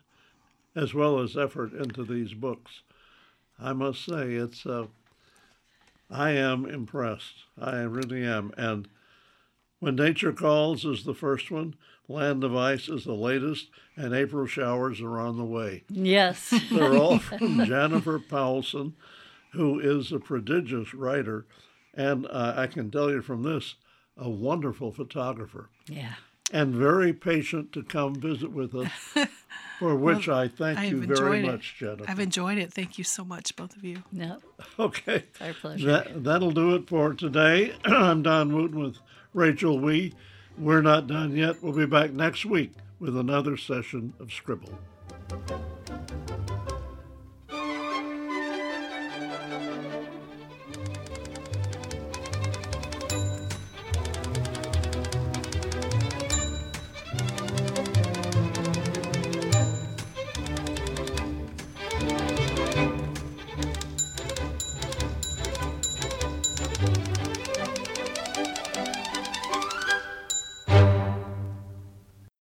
as 0.76 0.92
well 0.92 1.20
as 1.20 1.38
effort 1.38 1.72
into 1.72 2.04
these 2.04 2.34
books. 2.34 2.82
I 3.62 3.74
must 3.74 4.04
say, 4.04 4.34
it's. 4.34 4.66
Uh, 4.66 4.88
I 6.10 6.32
am 6.32 6.66
impressed. 6.66 7.36
I 7.62 7.82
really 7.82 8.24
am. 8.26 8.52
And 8.58 8.88
when 9.84 9.96
Nature 9.98 10.32
Calls 10.32 10.86
is 10.86 11.04
the 11.04 11.14
first 11.14 11.52
one, 11.52 11.76
Land 12.08 12.42
of 12.46 12.56
Ice 12.56 12.88
is 12.88 13.04
the 13.04 13.12
latest, 13.14 13.68
and 13.98 14.14
April 14.14 14.46
Showers 14.48 15.02
are 15.02 15.20
on 15.20 15.38
the 15.38 15.44
way. 15.44 15.84
yes. 15.90 16.54
They're 16.72 16.96
all 16.96 17.20
from 17.20 17.66
Jennifer 17.66 18.18
Powelson, 18.18 18.94
who 19.52 19.80
is 19.82 20.14
a 20.14 20.20
prodigious 20.20 20.94
writer, 20.94 21.46
and 21.94 22.26
uh, 22.28 22.54
I 22.56 22.68
can 22.68 22.90
tell 22.92 23.12
you 23.12 23.22
from 23.22 23.44
this, 23.44 23.76
a 24.18 24.30
wonderful 24.30 24.94
photographer, 24.94 25.70
Yeah. 25.88 26.14
and 26.52 26.74
very 26.74 27.12
patient 27.12 27.74
to 27.74 27.84
come 27.84 28.16
visit 28.16 28.52
with 28.52 28.74
us, 28.76 28.90
for 29.80 29.96
which 29.96 30.30
I 30.30 30.48
thank 30.48 30.80
I've 30.80 30.92
you 30.92 31.02
very 31.02 31.12
enjoyed 31.12 31.44
it. 31.46 31.52
much, 31.52 31.76
Jennifer. 31.80 32.06
I've 32.08 32.20
enjoyed 32.20 32.58
it. 32.58 32.74
Thank 32.74 32.98
you 32.98 33.04
so 33.04 33.24
much, 33.26 33.56
both 33.56 33.76
of 33.76 33.84
you. 33.84 34.04
No. 34.12 34.40
Okay, 34.80 35.24
Our 35.42 35.54
pleasure. 35.54 35.88
that, 35.88 36.24
that'll 36.24 36.52
do 36.52 36.76
it 36.76 36.88
for 36.88 37.14
today. 37.14 37.76
I'm 37.86 38.24
Don 38.24 38.54
Wooten 38.56 38.80
with 38.80 38.98
Rachel 39.34 39.80
Wee. 39.80 40.14
We're 40.58 40.82
not 40.82 41.08
done 41.08 41.36
yet. 41.36 41.62
We'll 41.64 41.74
be 41.74 41.86
back 41.86 42.12
next 42.12 42.46
week 42.46 42.72
with 43.00 43.18
another 43.18 43.58
session 43.58 44.14
of 44.20 44.32
Scribble. 44.32 44.78